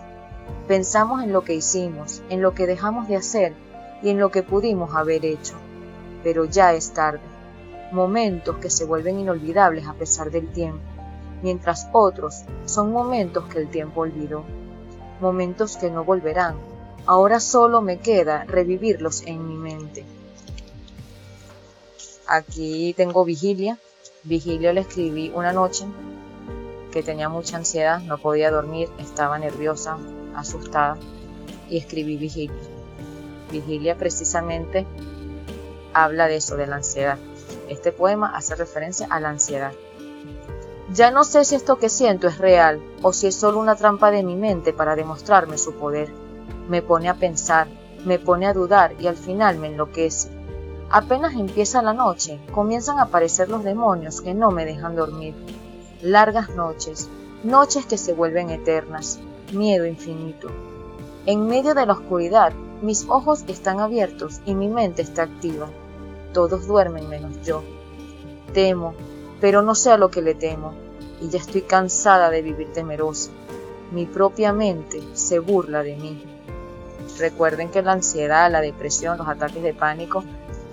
Pensamos 0.70 1.22
en 1.22 1.34
lo 1.34 1.44
que 1.44 1.56
hicimos, 1.56 2.24
en 2.30 2.42
lo 2.42 2.54
que 2.54 2.66
dejamos 2.66 3.10
de 3.10 3.18
hacer 3.18 3.54
y 4.02 4.10
en 4.10 4.20
lo 4.20 4.32
que 4.32 4.42
pudimos 4.42 4.96
haber 4.96 5.26
hecho. 5.26 5.56
Pero 6.24 6.46
ya 6.46 6.72
es 6.72 6.94
tarde. 6.94 7.20
Momentos 7.92 8.56
que 8.60 8.70
se 8.70 8.86
vuelven 8.86 9.20
inolvidables 9.20 9.86
a 9.86 9.96
pesar 9.96 10.32
del 10.32 10.50
tiempo, 10.54 10.95
mientras 11.42 11.88
otros 11.94 12.44
son 12.66 12.92
momentos 12.92 13.46
que 13.46 13.60
el 13.60 13.70
tiempo 13.70 14.02
olvidó. 14.02 14.44
Momentos 15.20 15.78
que 15.78 15.90
no 15.90 16.04
volverán, 16.04 16.56
Ahora 17.08 17.40
solo 17.40 17.82
me 17.82 18.00
queda 18.00 18.46
revivirlos 18.46 19.22
en 19.28 19.48
mi 19.48 19.56
mente. 19.56 20.04
Aquí 22.28 22.96
tengo 22.98 23.24
vigilia. 23.24 23.78
Vigilia 24.24 24.74
le 24.74 24.82
escribí 24.82 25.32
una 25.36 25.54
noche 25.54 25.86
que 26.92 27.04
tenía 27.04 27.30
mucha 27.30 27.58
ansiedad, 27.58 28.00
no 28.00 28.18
podía 28.18 28.50
dormir, 28.50 28.90
estaba 28.98 29.38
nerviosa, 29.38 30.00
asustada 30.36 30.98
y 31.70 31.78
escribí 31.78 32.18
vigilia. 32.18 32.56
Vigilia 33.52 33.96
precisamente 33.98 34.88
habla 35.94 36.28
de 36.28 36.38
eso, 36.38 36.56
de 36.56 36.66
la 36.66 36.78
ansiedad. 36.78 37.20
Este 37.70 37.92
poema 37.92 38.36
hace 38.36 38.56
referencia 38.56 39.06
a 39.12 39.20
la 39.20 39.30
ansiedad. 39.30 39.74
Ya 40.94 41.12
no 41.12 41.24
sé 41.24 41.46
si 41.46 41.56
esto 41.56 41.78
que 41.78 41.90
siento 41.90 42.28
es 42.28 42.38
real 42.38 42.82
o 43.02 43.12
si 43.12 43.28
es 43.28 43.36
solo 43.36 43.60
una 43.60 43.76
trampa 43.76 44.12
de 44.12 44.24
mi 44.24 44.36
mente 44.36 44.72
para 44.74 44.96
demostrarme 44.96 45.58
su 45.58 45.74
poder 45.74 46.26
me 46.70 46.82
pone 46.82 47.10
a 47.10 47.16
pensar, 47.16 47.68
me 48.06 48.20
pone 48.20 48.48
a 48.48 48.54
dudar 48.54 48.96
y 49.00 49.08
al 49.08 49.16
final 49.16 49.58
me 49.58 49.68
enloquece. 49.68 50.30
Apenas 50.90 51.34
empieza 51.34 51.82
la 51.82 51.94
noche, 51.94 52.40
comienzan 52.52 53.00
a 53.00 53.04
aparecer 53.04 53.50
los 53.50 53.64
demonios 53.64 54.22
que 54.22 54.34
no 54.34 54.52
me 54.52 54.66
dejan 54.66 54.96
dormir. 54.96 55.34
Largas 56.02 56.50
noches, 56.50 57.10
noches 57.44 57.86
que 57.86 57.98
se 57.98 58.14
vuelven 58.14 58.50
eternas, 58.50 59.20
miedo 59.52 59.86
infinito. 59.86 60.50
En 61.26 61.48
medio 61.48 61.74
de 61.74 61.86
la 61.86 61.94
oscuridad, 61.94 62.54
mis 62.82 63.06
ojos 63.10 63.44
están 63.48 63.80
abiertos 63.80 64.42
y 64.46 64.54
mi 64.54 64.68
mente 64.68 65.02
está 65.02 65.24
activa. 65.24 65.68
Todos 66.34 66.68
duermen 66.68 67.10
menos 67.10 67.42
yo. 67.44 67.64
Temo, 68.54 68.94
pero 69.46 69.62
no 69.62 69.76
sé 69.76 69.92
a 69.92 69.98
lo 69.98 70.10
que 70.10 70.24
le 70.24 70.34
temo, 70.34 70.74
y 71.22 71.30
ya 71.30 71.38
estoy 71.38 71.62
cansada 71.62 72.32
de 72.32 72.42
vivir 72.42 72.74
temerosa. 72.74 73.30
Mi 73.92 74.08
propia 74.08 74.54
mente 74.54 75.04
se 75.14 75.38
burla 75.38 75.84
de 75.84 75.96
mí. 75.96 76.24
Recuerden 77.20 77.70
que 77.70 77.84
la 77.84 77.92
ansiedad, 77.92 78.52
la 78.52 78.60
depresión, 78.60 79.20
los 79.20 79.28
ataques 79.28 79.62
de 79.62 79.76
pánico 79.76 80.24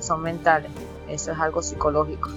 son 0.00 0.22
mentales, 0.22 0.70
eso 1.06 1.32
es 1.32 1.38
algo 1.38 1.60
psicológico. 1.60 2.30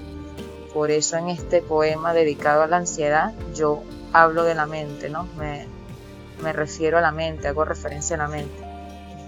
Por 0.74 0.92
eso 0.92 1.16
en 1.16 1.30
este 1.30 1.62
poema 1.62 2.12
dedicado 2.12 2.64
a 2.64 2.68
la 2.68 2.76
ansiedad 2.76 3.32
yo 3.56 3.84
hablo 4.12 4.44
de 4.44 4.56
la 4.56 4.66
mente, 4.66 5.10
¿no? 5.10 5.30
Me, 5.40 5.68
me 6.44 6.52
refiero 6.52 6.98
a 6.98 7.02
la 7.02 7.14
mente, 7.14 7.48
hago 7.48 7.64
referencia 7.64 8.18
a 8.18 8.20
la 8.20 8.28
mente, 8.28 8.62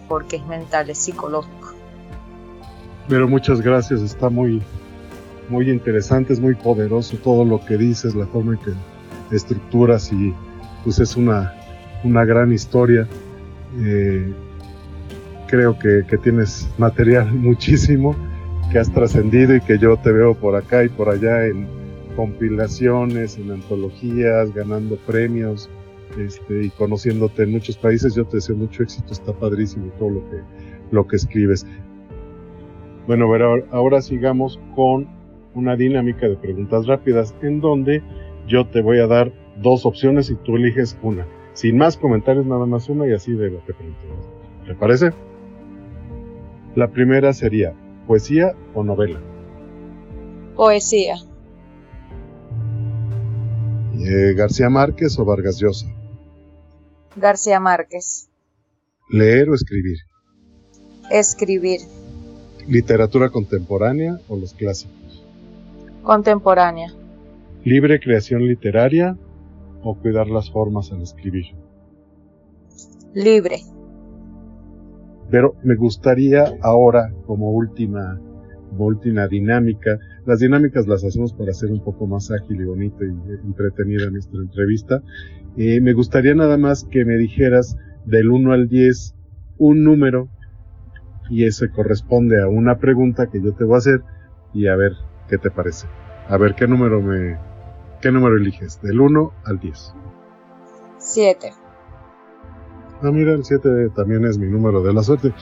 porque 0.09 0.35
es 0.35 0.45
mental, 0.45 0.89
es 0.89 0.97
psicológico. 0.97 1.71
Pero 3.07 3.29
muchas 3.29 3.61
gracias, 3.61 4.01
está 4.01 4.29
muy, 4.29 4.61
muy 5.49 5.69
interesante, 5.69 6.33
es 6.33 6.39
muy 6.39 6.55
poderoso 6.55 7.17
todo 7.17 7.45
lo 7.45 7.63
que 7.65 7.77
dices, 7.77 8.15
la 8.15 8.25
forma 8.27 8.53
en 8.53 8.59
que 8.59 9.35
estructuras 9.35 10.11
y 10.11 10.33
pues 10.83 10.99
es 10.99 11.15
una, 11.15 11.53
una 12.03 12.25
gran 12.25 12.51
historia. 12.51 13.07
Eh, 13.79 14.33
creo 15.47 15.77
que, 15.77 16.03
tienes 16.17 16.69
material 16.77 17.31
muchísimo 17.33 18.15
que 18.71 18.79
has 18.79 18.91
trascendido 18.91 19.55
y 19.55 19.61
que 19.61 19.77
yo 19.77 19.97
te 19.97 20.11
veo 20.11 20.33
por 20.33 20.55
acá 20.55 20.83
y 20.83 20.89
por 20.89 21.09
allá 21.09 21.45
en 21.45 21.67
compilaciones, 22.15 23.37
en 23.37 23.51
antologías, 23.51 24.53
ganando 24.53 24.97
premios 24.97 25.69
este, 26.17 26.65
y 26.65 26.69
conociéndote 26.71 27.43
en 27.43 27.51
muchos 27.51 27.77
países. 27.77 28.15
Yo 28.15 28.25
te 28.25 28.37
deseo 28.37 28.55
mucho 28.55 28.83
éxito, 28.83 29.13
está 29.13 29.31
padrísimo 29.31 29.91
todo 29.97 30.09
lo 30.09 30.29
que, 30.29 30.37
lo 30.91 31.07
que 31.07 31.15
escribes. 31.15 31.65
Bueno, 33.05 33.29
ver, 33.29 33.65
ahora 33.71 34.01
sigamos 34.01 34.59
con 34.75 35.16
una 35.57 35.75
dinámica 35.75 36.27
de 36.27 36.37
preguntas 36.37 36.85
rápidas 36.85 37.35
en 37.41 37.59
donde 37.59 38.03
yo 38.47 38.67
te 38.67 38.81
voy 38.81 38.99
a 38.99 39.07
dar 39.07 39.31
dos 39.57 39.85
opciones 39.85 40.29
y 40.29 40.35
tú 40.35 40.55
eliges 40.55 40.97
una. 41.01 41.25
Sin 41.53 41.77
más 41.77 41.97
comentarios, 41.97 42.45
nada 42.45 42.65
más 42.65 42.87
una 42.89 43.07
y 43.07 43.13
así 43.13 43.33
de 43.33 43.49
lo 43.49 43.65
que 43.65 43.73
preguntas. 43.73 44.29
¿Te 44.65 44.75
parece? 44.75 45.11
La 46.75 46.89
primera 46.89 47.33
sería, 47.33 47.73
¿poesía 48.05 48.53
o 48.75 48.83
novela? 48.83 49.19
Poesía. 50.55 51.15
Eh, 53.99 54.33
¿García 54.35 54.69
Márquez 54.69 55.17
o 55.17 55.25
Vargas 55.25 55.57
Llosa? 55.59 55.87
García 57.15 57.59
Márquez. 57.59 58.29
¿Leer 59.09 59.49
o 59.49 59.55
escribir? 59.55 59.97
Escribir. 61.09 61.81
¿Literatura 62.67 63.29
contemporánea 63.29 64.19
o 64.27 64.37
los 64.37 64.53
clásicos? 64.53 65.06
Contemporánea. 66.07 66.87
¿Libre 67.65 67.99
creación 67.99 68.47
literaria 68.47 69.17
o 69.83 69.93
cuidar 69.93 70.29
las 70.29 70.49
formas 70.49 70.93
al 70.93 71.01
escribir? 71.01 71.47
Libre. 73.13 73.57
Pero 75.29 75.55
me 75.65 75.75
gustaría 75.75 76.45
ahora, 76.61 77.13
como 77.25 77.51
última, 77.51 78.21
última 78.77 79.27
dinámica, 79.27 79.99
las 80.25 80.39
dinámicas 80.39 80.87
las 80.87 81.03
hacemos 81.03 81.33
para 81.33 81.51
hacer 81.51 81.71
un 81.71 81.83
poco 81.83 82.07
más 82.07 82.31
ágil 82.31 82.61
y 82.61 82.63
bonito 82.63 83.03
y 83.03 83.09
entretenida 83.45 84.09
nuestra 84.09 84.39
entrevista. 84.39 85.01
Eh, 85.57 85.81
me 85.81 85.91
gustaría 85.91 86.33
nada 86.35 86.57
más 86.57 86.85
que 86.85 87.03
me 87.03 87.17
dijeras 87.17 87.75
del 88.05 88.31
1 88.31 88.53
al 88.53 88.69
10 88.69 89.13
un 89.57 89.83
número 89.83 90.29
y 91.29 91.43
eso 91.43 91.65
corresponde 91.75 92.41
a 92.41 92.47
una 92.47 92.77
pregunta 92.77 93.27
que 93.29 93.41
yo 93.43 93.53
te 93.55 93.65
voy 93.65 93.75
a 93.75 93.79
hacer 93.79 94.01
y 94.53 94.67
a 94.67 94.77
ver 94.77 94.93
qué 95.27 95.37
te 95.37 95.51
parece. 95.51 95.87
A 96.29 96.37
ver 96.37 96.55
qué 96.55 96.67
número 96.67 97.01
me 97.01 97.37
qué 98.01 98.11
número 98.11 98.37
eliges, 98.37 98.81
del 98.81 98.99
1 98.99 99.31
al 99.45 99.59
10. 99.59 99.93
7. 100.99 101.53
Ah, 103.01 103.11
mira, 103.11 103.33
el 103.33 103.45
7 103.45 103.89
también 103.95 104.25
es 104.25 104.37
mi 104.37 104.47
número 104.47 104.81
de 104.81 104.93
la 104.93 105.03
suerte. 105.03 105.33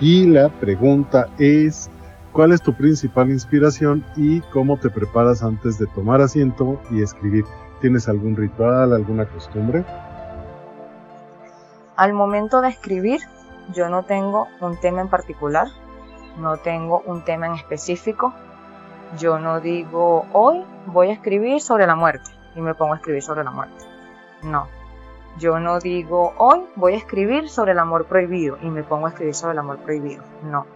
Y 0.00 0.26
la 0.26 0.48
pregunta 0.48 1.28
es, 1.38 1.90
¿cuál 2.32 2.52
es 2.52 2.60
tu 2.60 2.74
principal 2.74 3.30
inspiración 3.30 4.04
y 4.16 4.40
cómo 4.52 4.78
te 4.78 4.90
preparas 4.90 5.42
antes 5.42 5.78
de 5.78 5.86
tomar 5.86 6.20
asiento 6.20 6.80
y 6.90 7.02
escribir? 7.02 7.44
¿Tienes 7.80 8.08
algún 8.08 8.36
ritual, 8.36 8.92
alguna 8.92 9.26
costumbre? 9.26 9.84
Al 11.96 12.12
momento 12.12 12.60
de 12.60 12.68
escribir, 12.68 13.20
yo 13.74 13.88
no 13.88 14.04
tengo 14.04 14.48
un 14.60 14.78
tema 14.80 15.00
en 15.00 15.08
particular, 15.08 15.68
no 16.38 16.58
tengo 16.58 17.02
un 17.06 17.24
tema 17.24 17.46
en 17.46 17.54
específico. 17.54 18.34
Yo 19.18 19.38
no 19.38 19.60
digo, 19.60 20.26
hoy 20.32 20.64
voy 20.86 21.08
a 21.08 21.12
escribir 21.12 21.60
sobre 21.60 21.86
la 21.86 21.94
muerte 21.94 22.30
y 22.54 22.60
me 22.60 22.74
pongo 22.74 22.94
a 22.94 22.96
escribir 22.96 23.22
sobre 23.22 23.44
la 23.44 23.50
muerte. 23.50 23.84
No, 24.42 24.68
yo 25.38 25.60
no 25.60 25.80
digo, 25.80 26.32
hoy 26.38 26.62
voy 26.76 26.94
a 26.94 26.96
escribir 26.96 27.50
sobre 27.50 27.72
el 27.72 27.78
amor 27.78 28.06
prohibido 28.06 28.56
y 28.62 28.70
me 28.70 28.82
pongo 28.82 29.06
a 29.06 29.10
escribir 29.10 29.34
sobre 29.34 29.52
el 29.52 29.58
amor 29.58 29.78
prohibido. 29.78 30.22
No. 30.42 30.66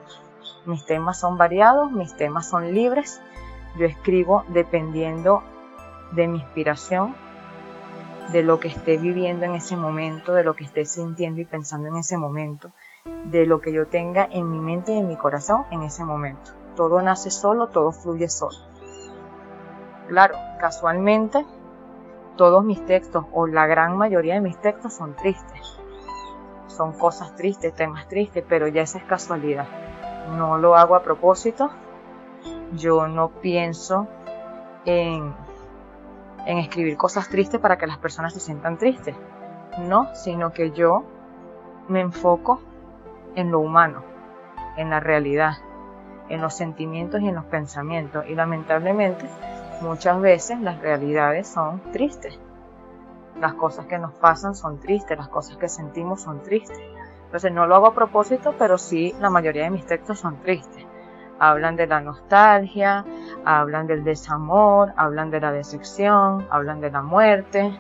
Mis 0.66 0.84
temas 0.84 1.18
son 1.18 1.38
variados, 1.38 1.90
mis 1.90 2.14
temas 2.14 2.48
son 2.48 2.74
libres. 2.74 3.22
Yo 3.78 3.86
escribo 3.86 4.44
dependiendo 4.48 5.42
de 6.12 6.28
mi 6.28 6.40
inspiración, 6.40 7.14
de 8.32 8.42
lo 8.42 8.60
que 8.60 8.68
esté 8.68 8.98
viviendo 8.98 9.46
en 9.46 9.54
ese 9.54 9.76
momento, 9.76 10.34
de 10.34 10.44
lo 10.44 10.54
que 10.54 10.64
esté 10.64 10.84
sintiendo 10.84 11.40
y 11.40 11.46
pensando 11.46 11.88
en 11.88 11.96
ese 11.96 12.18
momento, 12.18 12.70
de 13.24 13.46
lo 13.46 13.62
que 13.62 13.72
yo 13.72 13.86
tenga 13.86 14.28
en 14.30 14.50
mi 14.50 14.60
mente 14.60 14.92
y 14.92 14.98
en 14.98 15.08
mi 15.08 15.16
corazón 15.16 15.64
en 15.70 15.82
ese 15.82 16.04
momento. 16.04 16.59
Todo 16.80 17.02
nace 17.02 17.30
solo, 17.30 17.66
todo 17.66 17.92
fluye 17.92 18.26
solo. 18.30 18.56
Claro, 20.08 20.34
casualmente 20.58 21.44
todos 22.38 22.64
mis 22.64 22.82
textos 22.86 23.26
o 23.34 23.46
la 23.46 23.66
gran 23.66 23.98
mayoría 23.98 24.32
de 24.32 24.40
mis 24.40 24.56
textos 24.56 24.94
son 24.94 25.14
tristes. 25.14 25.78
Son 26.68 26.94
cosas 26.94 27.36
tristes, 27.36 27.74
temas 27.74 28.08
tristes, 28.08 28.42
pero 28.48 28.66
ya 28.66 28.80
esa 28.80 28.96
es 28.96 29.04
casualidad. 29.04 29.66
No 30.38 30.56
lo 30.56 30.74
hago 30.74 30.94
a 30.94 31.02
propósito. 31.02 31.68
Yo 32.72 33.06
no 33.08 33.28
pienso 33.28 34.08
en, 34.86 35.34
en 36.46 36.56
escribir 36.56 36.96
cosas 36.96 37.28
tristes 37.28 37.60
para 37.60 37.76
que 37.76 37.86
las 37.86 37.98
personas 37.98 38.32
se 38.32 38.40
sientan 38.40 38.78
tristes. 38.78 39.14
No, 39.80 40.14
sino 40.14 40.54
que 40.54 40.70
yo 40.70 41.04
me 41.88 42.00
enfoco 42.00 42.58
en 43.34 43.50
lo 43.50 43.60
humano, 43.60 44.02
en 44.78 44.88
la 44.88 45.00
realidad, 45.00 45.58
en 46.30 46.40
los 46.40 46.54
sentimientos 46.54 47.20
y 47.20 47.28
en 47.28 47.34
los 47.34 47.44
pensamientos. 47.44 48.24
Y 48.26 48.34
lamentablemente 48.34 49.28
Muchas 49.80 50.20
veces 50.20 50.60
las 50.60 50.78
realidades 50.80 51.48
son 51.48 51.80
tristes. 51.90 52.38
Las 53.40 53.54
cosas 53.54 53.86
que 53.86 53.98
nos 53.98 54.12
pasan 54.12 54.54
son 54.54 54.78
tristes, 54.78 55.16
las 55.16 55.28
cosas 55.28 55.56
que 55.56 55.70
sentimos 55.70 56.20
son 56.20 56.42
tristes. 56.42 56.78
Entonces 57.24 57.50
no 57.50 57.66
lo 57.66 57.76
hago 57.76 57.86
a 57.86 57.94
propósito, 57.94 58.54
pero 58.58 58.76
sí 58.76 59.14
la 59.20 59.30
mayoría 59.30 59.64
de 59.64 59.70
mis 59.70 59.86
textos 59.86 60.18
son 60.18 60.36
tristes. 60.42 60.84
Hablan 61.38 61.76
de 61.76 61.86
la 61.86 62.02
nostalgia, 62.02 63.06
hablan 63.46 63.86
del 63.86 64.04
desamor, 64.04 64.92
hablan 64.96 65.30
de 65.30 65.40
la 65.40 65.50
decepción, 65.50 66.46
hablan 66.50 66.82
de 66.82 66.90
la 66.90 67.00
muerte, 67.00 67.74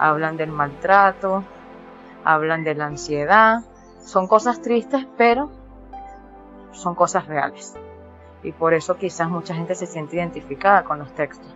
hablan 0.00 0.36
del 0.36 0.50
maltrato, 0.50 1.44
hablan 2.24 2.64
de 2.64 2.74
la 2.74 2.86
ansiedad. 2.86 3.60
Son 4.00 4.26
cosas 4.26 4.60
tristes, 4.60 5.06
pero 5.16 5.48
son 6.76 6.94
cosas 6.94 7.26
reales 7.26 7.76
y 8.46 8.52
por 8.52 8.74
eso 8.74 8.96
quizás 8.96 9.28
mucha 9.28 9.54
gente 9.54 9.74
se 9.74 9.86
siente 9.86 10.16
identificada 10.16 10.84
con 10.84 11.00
los 11.00 11.12
textos. 11.14 11.52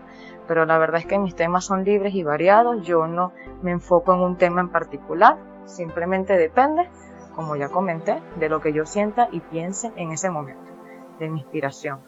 Pero 0.49 0.65
la 0.67 0.77
verdad 0.77 1.01
es 1.01 1.07
que 1.07 1.19
mis 1.19 1.37
temas 1.37 1.65
son 1.65 1.85
libres 1.85 2.15
y 2.15 2.25
variados, 2.25 2.83
yo 2.83 3.07
no 3.07 3.33
me 3.63 3.71
enfoco 3.71 4.13
en 4.13 4.21
un 4.21 4.37
tema 4.37 4.61
en 4.61 4.71
particular, 4.71 5.37
simplemente 5.67 6.37
depende, 6.37 6.91
como 7.37 7.55
ya 7.55 7.69
comenté, 7.69 8.21
de 8.41 8.49
lo 8.49 8.61
que 8.61 8.73
yo 8.73 8.87
sienta 8.87 9.29
y 9.31 9.39
piense 9.39 9.93
en 9.95 10.11
ese 10.11 10.31
momento, 10.31 10.73
de 11.21 11.29
mi 11.29 11.41
inspiración, 11.41 12.01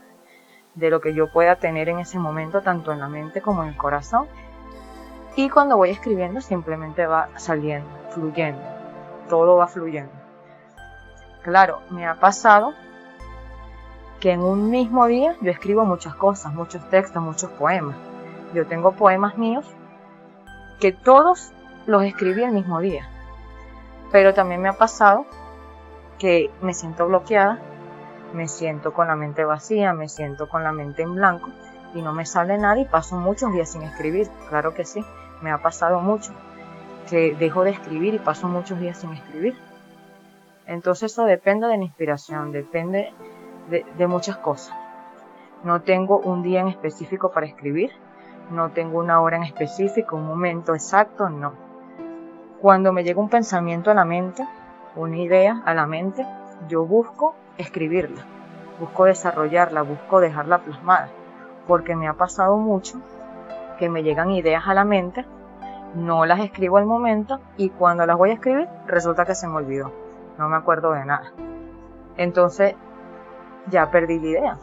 de 0.75 0.91
lo 0.91 1.01
que 1.01 1.15
yo 1.15 1.31
pueda 1.31 1.57
tener 1.57 1.89
en 1.89 2.01
ese 2.01 2.19
momento, 2.19 2.63
tanto 2.63 2.91
en 2.91 2.99
la 2.99 3.09
mente 3.09 3.41
como 3.41 3.63
en 3.63 3.69
el 3.69 3.77
corazón. 3.77 4.27
Y 5.37 5.49
cuando 5.49 5.77
voy 5.77 5.91
escribiendo 5.91 6.41
simplemente 6.41 7.07
va 7.07 7.29
saliendo, 7.37 7.89
fluyendo, 8.11 8.63
todo 9.29 9.57
va 9.57 9.69
fluyendo. 9.69 10.13
Claro, 11.45 11.81
me 11.91 12.05
ha 12.07 12.19
pasado 12.19 12.75
que 14.23 14.31
en 14.31 14.41
un 14.41 14.71
mismo 14.71 15.09
día 15.09 15.35
yo 15.41 15.51
escribo 15.51 15.85
muchas 15.85 16.15
cosas, 16.15 16.55
muchos 16.55 16.89
textos, 16.91 17.21
muchos 17.21 17.51
poemas. 17.51 17.97
Yo 18.55 18.69
tengo 18.69 18.93
poemas 18.93 19.37
míos 19.37 19.67
que 20.79 20.93
todos 20.93 21.51
los 21.87 22.05
escribí 22.05 22.45
el 22.45 22.53
mismo 22.53 22.81
día. 22.81 23.09
Pero 24.13 24.33
también 24.33 24.63
me 24.63 24.69
ha 24.69 24.75
pasado 24.75 25.27
que 26.21 26.53
me 26.61 26.73
siento 26.73 27.09
bloqueada, 27.09 27.59
me 28.33 28.47
siento 28.47 28.93
con 28.93 29.09
la 29.09 29.17
mente 29.17 29.45
vacía, 29.45 29.93
me 29.93 30.09
siento 30.09 30.49
con 30.49 30.63
la 30.63 30.71
mente 30.71 31.03
en 31.03 31.17
blanco 31.17 31.51
y 31.93 32.01
no 32.01 32.13
me 32.13 32.25
sale 32.25 32.57
nada 32.59 32.79
y 32.79 32.85
paso 32.85 33.17
muchos 33.17 33.53
días 33.53 33.73
sin 33.73 33.83
escribir. 33.83 34.29
Claro 34.49 34.73
que 34.73 34.85
sí, 34.85 35.05
me 35.41 35.51
ha 35.51 35.59
pasado 35.59 36.01
mucho 36.01 36.33
que 37.11 37.35
dejo 37.35 37.65
de 37.65 37.71
escribir 37.71 38.15
y 38.15 38.19
paso 38.21 38.47
muchos 38.47 38.79
días 38.79 38.99
sin 38.99 39.13
escribir. 39.15 39.57
Entonces 40.65 41.11
eso 41.11 41.25
depende 41.25 41.67
de 41.67 41.77
la 41.77 41.83
inspiración, 41.83 42.53
depende 42.53 43.13
de, 43.69 44.07
muchas 44.07 44.37
cosas. 44.37 44.75
No 45.65 45.83
tengo 45.83 46.19
un 46.19 46.43
día 46.43 46.61
en 46.61 46.69
específico 46.69 47.31
para 47.31 47.47
escribir, 47.47 47.91
no 48.51 48.71
tengo 48.71 48.99
una 48.99 49.21
hora 49.21 49.37
en 49.37 49.45
específico, 49.45 50.17
un 50.17 50.27
momento 50.27 50.75
exacto, 50.75 51.29
no. 51.29 51.53
Cuando 52.61 52.93
me 52.93 53.05
llega 53.05 53.21
un 53.21 53.29
pensamiento 53.29 53.91
a 53.91 53.95
la 53.95 54.05
mente, 54.05 54.47
una 54.97 55.17
idea 55.17 55.63
a 55.65 55.75
la 55.75 55.87
mente, 55.87 56.27
yo 56.69 56.85
busco 56.85 57.35
escribirla, 57.59 58.23
busco 58.81 59.05
desarrollarla, 59.05 59.83
busco 59.83 60.21
dejarla 60.21 60.59
plasmada, 60.59 61.09
porque 61.67 61.97
me 61.97 62.09
ha 62.09 62.15
pasado 62.15 62.57
mucho 62.57 63.01
que 63.79 63.89
me 63.89 64.03
llegan 64.03 64.31
ideas 64.31 64.65
a 64.67 64.75
la 64.75 64.85
mente, 64.85 65.25
no 65.95 66.25
las 66.25 66.41
escribo 66.41 66.79
al 66.79 66.87
momento 66.87 67.41
y 67.57 67.71
cuando 67.71 68.07
las 68.07 68.17
voy 68.17 68.31
a 68.31 68.35
escribir 68.35 68.69
resulta 68.87 69.25
que 69.25 69.35
se 69.35 69.47
me 69.47 69.57
olvidó, 69.57 69.93
no 70.39 70.49
me 70.49 70.57
acuerdo 70.57 70.93
de 70.93 71.05
nada. 71.05 71.33
Entonces 72.17 72.75
ya 73.71 73.91
perdí 73.91 74.19
la 74.19 74.27
idea. 74.27 74.59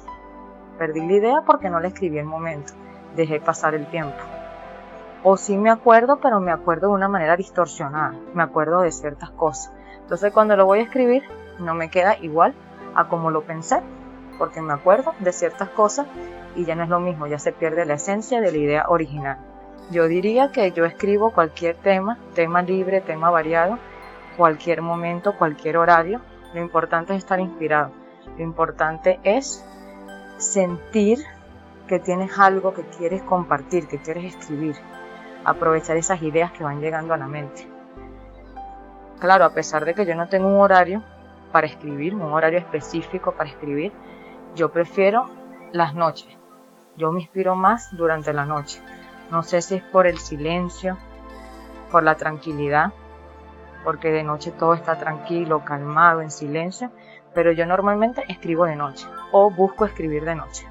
Perdí 0.77 1.01
la 1.01 1.13
idea 1.13 1.41
porque 1.45 1.69
no 1.69 1.79
la 1.79 1.89
escribí 1.89 2.17
el 2.17 2.25
momento, 2.25 2.73
dejé 3.15 3.39
pasar 3.39 3.75
el 3.75 3.87
tiempo. 3.87 4.17
O 5.23 5.35
sí 5.35 5.57
me 5.57 5.69
acuerdo, 5.69 6.19
pero 6.21 6.39
me 6.39 6.51
acuerdo 6.51 6.87
de 6.87 6.93
una 6.93 7.09
manera 7.09 7.35
distorsionada, 7.35 8.13
me 8.33 8.43
acuerdo 8.43 8.81
de 8.81 8.91
ciertas 8.91 9.31
cosas. 9.31 9.73
Entonces 10.01 10.31
cuando 10.31 10.55
lo 10.55 10.65
voy 10.65 10.79
a 10.79 10.83
escribir 10.83 11.23
no 11.59 11.75
me 11.75 11.89
queda 11.89 12.17
igual 12.21 12.53
a 12.95 13.09
como 13.09 13.29
lo 13.29 13.43
pensé, 13.43 13.81
porque 14.37 14.61
me 14.61 14.73
acuerdo 14.73 15.13
de 15.19 15.33
ciertas 15.33 15.69
cosas 15.69 16.07
y 16.55 16.65
ya 16.65 16.75
no 16.75 16.83
es 16.83 16.89
lo 16.89 16.99
mismo, 16.99 17.27
ya 17.27 17.37
se 17.37 17.51
pierde 17.51 17.85
la 17.85 17.95
esencia 17.95 18.39
de 18.39 18.51
la 18.51 18.57
idea 18.57 18.85
original. 18.87 19.37
Yo 19.91 20.07
diría 20.07 20.51
que 20.51 20.71
yo 20.71 20.85
escribo 20.85 21.31
cualquier 21.31 21.75
tema, 21.75 22.17
tema 22.35 22.61
libre, 22.61 23.01
tema 23.01 23.29
variado, 23.29 23.77
cualquier 24.37 24.81
momento, 24.81 25.35
cualquier 25.37 25.77
horario. 25.77 26.21
Lo 26.53 26.61
importante 26.61 27.13
es 27.13 27.19
estar 27.19 27.39
inspirado. 27.39 27.91
Lo 28.37 28.43
importante 28.43 29.19
es 29.23 29.65
sentir 30.37 31.19
que 31.87 31.99
tienes 31.99 32.37
algo 32.37 32.73
que 32.73 32.83
quieres 32.83 33.23
compartir, 33.23 33.87
que 33.87 33.99
quieres 33.99 34.35
escribir. 34.35 34.75
Aprovechar 35.43 35.97
esas 35.97 36.21
ideas 36.21 36.51
que 36.51 36.63
van 36.63 36.81
llegando 36.81 37.13
a 37.13 37.17
la 37.17 37.27
mente. 37.27 37.67
Claro, 39.19 39.43
a 39.43 39.53
pesar 39.53 39.85
de 39.85 39.93
que 39.93 40.05
yo 40.05 40.15
no 40.15 40.29
tengo 40.29 40.47
un 40.47 40.61
horario 40.61 41.03
para 41.51 41.67
escribir, 41.67 42.15
un 42.15 42.21
horario 42.31 42.59
específico 42.59 43.33
para 43.33 43.49
escribir, 43.49 43.91
yo 44.55 44.71
prefiero 44.71 45.29
las 45.71 45.95
noches. 45.95 46.37
Yo 46.95 47.11
me 47.11 47.21
inspiro 47.21 47.55
más 47.55 47.95
durante 47.95 48.33
la 48.33 48.45
noche. 48.45 48.81
No 49.31 49.43
sé 49.43 49.61
si 49.61 49.75
es 49.75 49.83
por 49.83 50.07
el 50.07 50.17
silencio, 50.17 50.97
por 51.91 52.03
la 52.03 52.15
tranquilidad, 52.15 52.93
porque 53.83 54.11
de 54.11 54.23
noche 54.23 54.51
todo 54.51 54.73
está 54.73 54.97
tranquilo, 54.97 55.63
calmado, 55.63 56.21
en 56.21 56.31
silencio, 56.31 56.91
pero 57.33 57.51
yo 57.51 57.65
normalmente 57.65 58.23
escribo 58.27 58.65
de 58.65 58.75
noche 58.75 59.07
o 59.31 59.49
busco 59.51 59.85
escribir 59.85 60.23
de 60.25 60.35
noche. 60.35 60.65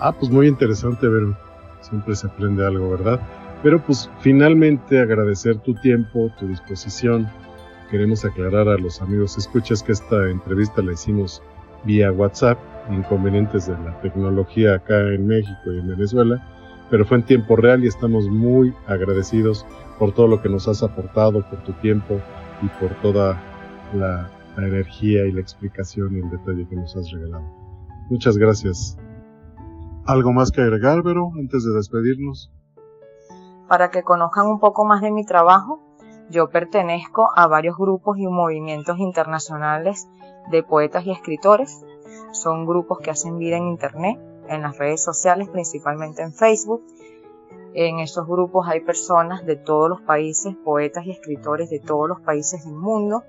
Ah, 0.00 0.12
pues 0.12 0.30
muy 0.30 0.48
interesante, 0.48 1.06
ver, 1.08 1.34
Siempre 1.80 2.14
se 2.14 2.26
aprende 2.26 2.66
algo, 2.66 2.90
¿verdad? 2.90 3.20
Pero 3.62 3.82
pues 3.82 4.10
finalmente 4.20 5.00
agradecer 5.00 5.58
tu 5.58 5.74
tiempo, 5.74 6.30
tu 6.38 6.46
disposición. 6.46 7.28
Queremos 7.90 8.24
aclarar 8.24 8.68
a 8.68 8.76
los 8.76 9.00
amigos 9.02 9.36
escuchas 9.38 9.82
que 9.82 9.92
esta 9.92 10.28
entrevista 10.28 10.82
la 10.82 10.92
hicimos 10.92 11.42
vía 11.84 12.12
WhatsApp 12.12 12.58
inconvenientes 12.90 13.66
de 13.66 13.72
la 13.78 13.98
tecnología 14.00 14.74
acá 14.74 14.98
en 14.98 15.26
México 15.26 15.72
y 15.72 15.78
en 15.78 15.88
Venezuela, 15.88 16.42
pero 16.90 17.04
fue 17.04 17.18
en 17.18 17.24
tiempo 17.24 17.56
real 17.56 17.84
y 17.84 17.88
estamos 17.88 18.28
muy 18.28 18.74
agradecidos 18.86 19.66
por 19.98 20.12
todo 20.12 20.28
lo 20.28 20.42
que 20.42 20.48
nos 20.48 20.68
has 20.68 20.82
aportado, 20.82 21.42
por 21.48 21.62
tu 21.64 21.72
tiempo 21.74 22.20
y 22.62 22.68
por 22.80 22.90
toda 23.02 23.40
la, 23.94 24.28
energía 24.56 25.26
y 25.26 25.32
la 25.32 25.40
explicación 25.40 26.16
y 26.16 26.20
el 26.20 26.30
detalle 26.30 26.66
que 26.68 26.76
nos 26.76 26.96
has 26.96 27.10
regalado. 27.10 27.44
Muchas 28.10 28.36
gracias. 28.36 28.98
¿Algo 30.06 30.32
más 30.32 30.50
que 30.50 30.60
agregar, 30.60 31.02
Vero, 31.02 31.30
antes 31.38 31.64
de 31.64 31.72
despedirnos? 31.72 32.52
Para 33.68 33.90
que 33.90 34.02
conozcan 34.02 34.46
un 34.46 34.58
poco 34.58 34.84
más 34.84 35.00
de 35.00 35.12
mi 35.12 35.24
trabajo, 35.24 35.80
yo 36.30 36.48
pertenezco 36.48 37.28
a 37.34 37.46
varios 37.46 37.76
grupos 37.76 38.18
y 38.18 38.26
movimientos 38.26 38.98
internacionales 38.98 40.08
de 40.50 40.62
poetas 40.62 41.06
y 41.06 41.12
escritores. 41.12 41.84
Son 42.32 42.66
grupos 42.66 42.98
que 42.98 43.10
hacen 43.10 43.38
vida 43.38 43.56
en 43.56 43.68
Internet, 43.68 44.18
en 44.48 44.62
las 44.62 44.78
redes 44.78 45.02
sociales, 45.02 45.48
principalmente 45.48 46.22
en 46.22 46.32
Facebook. 46.32 46.84
En 47.74 48.00
esos 48.00 48.26
grupos 48.26 48.66
hay 48.68 48.80
personas 48.80 49.46
de 49.46 49.56
todos 49.56 49.88
los 49.88 50.00
países, 50.02 50.56
poetas 50.64 51.06
y 51.06 51.12
escritores 51.12 51.70
de 51.70 51.78
todos 51.78 52.08
los 52.08 52.20
países 52.20 52.64
del 52.64 52.74
mundo. 52.74 53.22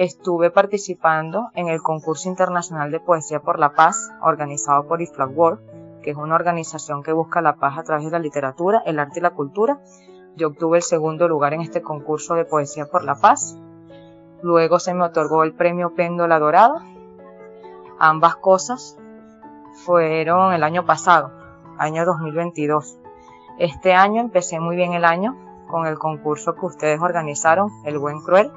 Estuve 0.00 0.50
participando 0.50 1.50
en 1.52 1.68
el 1.68 1.82
concurso 1.82 2.30
internacional 2.30 2.90
de 2.90 3.00
poesía 3.00 3.40
por 3.40 3.58
la 3.58 3.74
paz 3.74 4.10
organizado 4.22 4.88
por 4.88 5.02
IFLAG 5.02 5.36
World, 5.36 6.00
que 6.00 6.12
es 6.12 6.16
una 6.16 6.36
organización 6.36 7.02
que 7.02 7.12
busca 7.12 7.42
la 7.42 7.56
paz 7.56 7.76
a 7.76 7.82
través 7.82 8.06
de 8.06 8.12
la 8.12 8.18
literatura, 8.18 8.82
el 8.86 8.98
arte 8.98 9.18
y 9.18 9.22
la 9.22 9.34
cultura. 9.34 9.78
Yo 10.36 10.48
obtuve 10.48 10.78
el 10.78 10.82
segundo 10.82 11.28
lugar 11.28 11.52
en 11.52 11.60
este 11.60 11.82
concurso 11.82 12.34
de 12.34 12.46
poesía 12.46 12.86
por 12.86 13.04
la 13.04 13.16
paz. 13.16 13.58
Luego 14.40 14.78
se 14.78 14.94
me 14.94 15.04
otorgó 15.04 15.44
el 15.44 15.52
premio 15.52 15.94
Péndola 15.94 16.38
Dorada. 16.38 16.82
Ambas 17.98 18.36
cosas 18.36 18.96
fueron 19.84 20.54
el 20.54 20.62
año 20.62 20.86
pasado, 20.86 21.30
año 21.76 22.06
2022. 22.06 22.98
Este 23.58 23.92
año 23.92 24.22
empecé 24.22 24.60
muy 24.60 24.76
bien 24.76 24.94
el 24.94 25.04
año 25.04 25.36
con 25.70 25.86
el 25.86 25.98
concurso 25.98 26.54
que 26.54 26.64
ustedes 26.64 27.02
organizaron, 27.02 27.68
El 27.84 27.98
Buen 27.98 28.22
Cruel, 28.22 28.50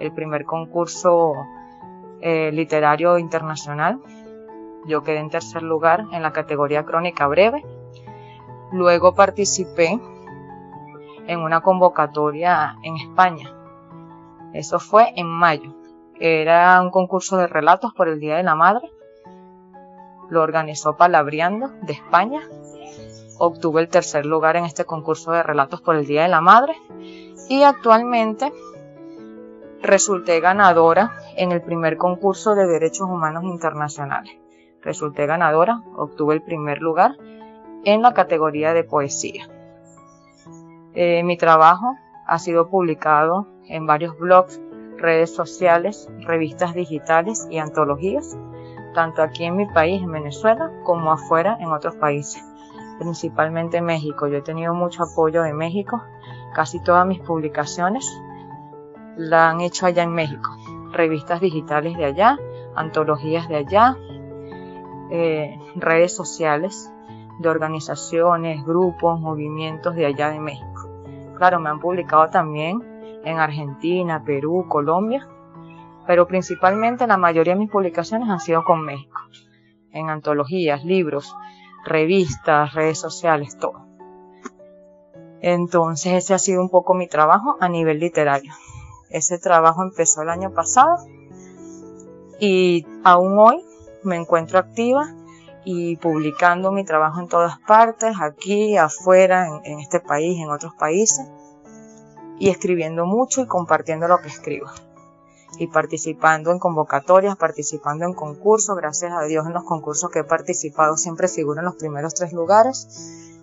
el 0.00 0.12
primer 0.12 0.44
concurso 0.44 1.34
eh, 2.20 2.50
literario 2.52 3.18
internacional. 3.18 4.00
Yo 4.86 5.02
quedé 5.02 5.18
en 5.18 5.30
tercer 5.30 5.62
lugar 5.62 6.06
en 6.12 6.22
la 6.22 6.32
categoría 6.32 6.84
crónica 6.84 7.26
breve. 7.26 7.64
Luego 8.72 9.14
participé 9.14 10.00
en 11.26 11.40
una 11.40 11.60
convocatoria 11.60 12.76
en 12.82 12.96
España. 12.96 13.54
Eso 14.52 14.80
fue 14.80 15.12
en 15.16 15.26
mayo. 15.26 15.74
Era 16.18 16.80
un 16.80 16.90
concurso 16.90 17.36
de 17.36 17.46
relatos 17.46 17.94
por 17.94 18.08
el 18.08 18.20
Día 18.20 18.36
de 18.36 18.42
la 18.42 18.54
Madre. 18.54 18.90
Lo 20.28 20.42
organizó 20.42 20.96
Palabriando 20.96 21.68
de 21.82 21.92
España 21.92 22.40
obtuve 23.40 23.80
el 23.80 23.88
tercer 23.88 24.26
lugar 24.26 24.56
en 24.56 24.66
este 24.66 24.84
concurso 24.84 25.32
de 25.32 25.42
relatos 25.42 25.80
por 25.80 25.96
el 25.96 26.06
Día 26.06 26.22
de 26.22 26.28
la 26.28 26.42
Madre 26.42 26.74
y 27.48 27.62
actualmente 27.62 28.52
resulté 29.82 30.40
ganadora 30.40 31.12
en 31.36 31.52
el 31.52 31.62
primer 31.62 31.96
concurso 31.96 32.54
de 32.54 32.66
derechos 32.66 33.08
humanos 33.08 33.44
internacionales. 33.44 34.36
Resulté 34.82 35.26
ganadora, 35.26 35.82
obtuve 35.96 36.34
el 36.34 36.42
primer 36.42 36.80
lugar 36.80 37.16
en 37.84 38.02
la 38.02 38.14
categoría 38.14 38.72
de 38.74 38.84
poesía. 38.84 39.48
Eh, 40.94 41.22
mi 41.22 41.36
trabajo 41.36 41.96
ha 42.26 42.38
sido 42.38 42.68
publicado 42.68 43.46
en 43.68 43.86
varios 43.86 44.18
blogs, 44.18 44.60
redes 44.96 45.34
sociales, 45.34 46.08
revistas 46.20 46.74
digitales 46.74 47.46
y 47.50 47.58
antologías, 47.58 48.36
tanto 48.94 49.22
aquí 49.22 49.44
en 49.44 49.56
mi 49.56 49.66
país, 49.66 50.02
en 50.02 50.12
Venezuela, 50.12 50.70
como 50.84 51.12
afuera 51.12 51.56
en 51.60 51.72
otros 51.72 51.96
países 51.96 52.44
principalmente 53.00 53.80
México. 53.80 54.28
Yo 54.28 54.36
he 54.36 54.42
tenido 54.42 54.74
mucho 54.74 55.02
apoyo 55.02 55.42
de 55.42 55.54
México. 55.54 56.04
Casi 56.54 56.80
todas 56.80 57.06
mis 57.06 57.20
publicaciones 57.20 58.06
la 59.20 59.50
han 59.50 59.60
hecho 59.60 59.86
allá 59.86 60.02
en 60.02 60.12
México. 60.12 60.56
Revistas 60.92 61.40
digitales 61.40 61.96
de 61.96 62.06
allá, 62.06 62.38
antologías 62.74 63.48
de 63.48 63.56
allá, 63.56 63.96
eh, 65.10 65.58
redes 65.76 66.14
sociales 66.14 66.90
de 67.38 67.48
organizaciones, 67.48 68.64
grupos, 68.64 69.20
movimientos 69.20 69.94
de 69.94 70.06
allá 70.06 70.30
de 70.30 70.40
México. 70.40 70.88
Claro, 71.36 71.60
me 71.60 71.68
han 71.68 71.80
publicado 71.80 72.28
también 72.30 72.82
en 73.24 73.38
Argentina, 73.38 74.22
Perú, 74.24 74.66
Colombia, 74.68 75.28
pero 76.06 76.26
principalmente 76.26 77.06
la 77.06 77.16
mayoría 77.16 77.54
de 77.54 77.60
mis 77.60 77.70
publicaciones 77.70 78.28
han 78.28 78.40
sido 78.40 78.64
con 78.64 78.82
México, 78.84 79.20
en 79.92 80.08
antologías, 80.08 80.84
libros, 80.84 81.34
revistas, 81.84 82.72
redes 82.74 82.98
sociales, 82.98 83.58
todo. 83.58 83.86
Entonces 85.42 86.12
ese 86.14 86.34
ha 86.34 86.38
sido 86.38 86.62
un 86.62 86.70
poco 86.70 86.94
mi 86.94 87.08
trabajo 87.08 87.56
a 87.60 87.68
nivel 87.68 88.00
literario. 88.00 88.52
Ese 89.10 89.38
trabajo 89.38 89.82
empezó 89.82 90.22
el 90.22 90.30
año 90.30 90.52
pasado 90.52 90.96
y 92.38 92.86
aún 93.04 93.38
hoy 93.38 93.64
me 94.02 94.16
encuentro 94.16 94.58
activa 94.58 95.14
y 95.64 95.96
publicando 95.96 96.72
mi 96.72 96.84
trabajo 96.84 97.20
en 97.20 97.28
todas 97.28 97.58
partes, 97.60 98.16
aquí, 98.20 98.76
afuera, 98.76 99.60
en, 99.64 99.78
este 99.80 100.00
país, 100.00 100.38
en 100.40 100.50
otros 100.50 100.72
países, 100.74 101.26
y 102.38 102.48
escribiendo 102.48 103.04
mucho 103.04 103.42
y 103.42 103.46
compartiendo 103.46 104.08
lo 104.08 104.18
que 104.18 104.28
escribo 104.28 104.66
y 105.58 105.66
participando 105.66 106.52
en 106.52 106.58
convocatorias, 106.58 107.36
participando 107.36 108.06
en 108.06 108.14
concursos. 108.14 108.76
Gracias 108.76 109.12
a 109.12 109.24
Dios 109.24 109.46
en 109.46 109.52
los 109.52 109.64
concursos 109.64 110.10
que 110.10 110.20
he 110.20 110.24
participado 110.24 110.96
siempre 110.96 111.28
figuro 111.28 111.60
en 111.60 111.66
los 111.66 111.76
primeros 111.76 112.14
tres 112.14 112.32
lugares. 112.32 112.88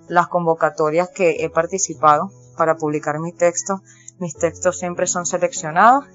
Las 0.07 0.27
convocatorias 0.27 1.09
que 1.09 1.43
he 1.43 1.49
participado 1.49 2.31
para 2.57 2.75
publicar 2.75 3.19
mi 3.19 3.33
texto, 3.33 3.81
mis 4.19 4.35
textos 4.37 4.77
siempre 4.77 5.07
son 5.07 5.25
seleccionados. 5.25 6.05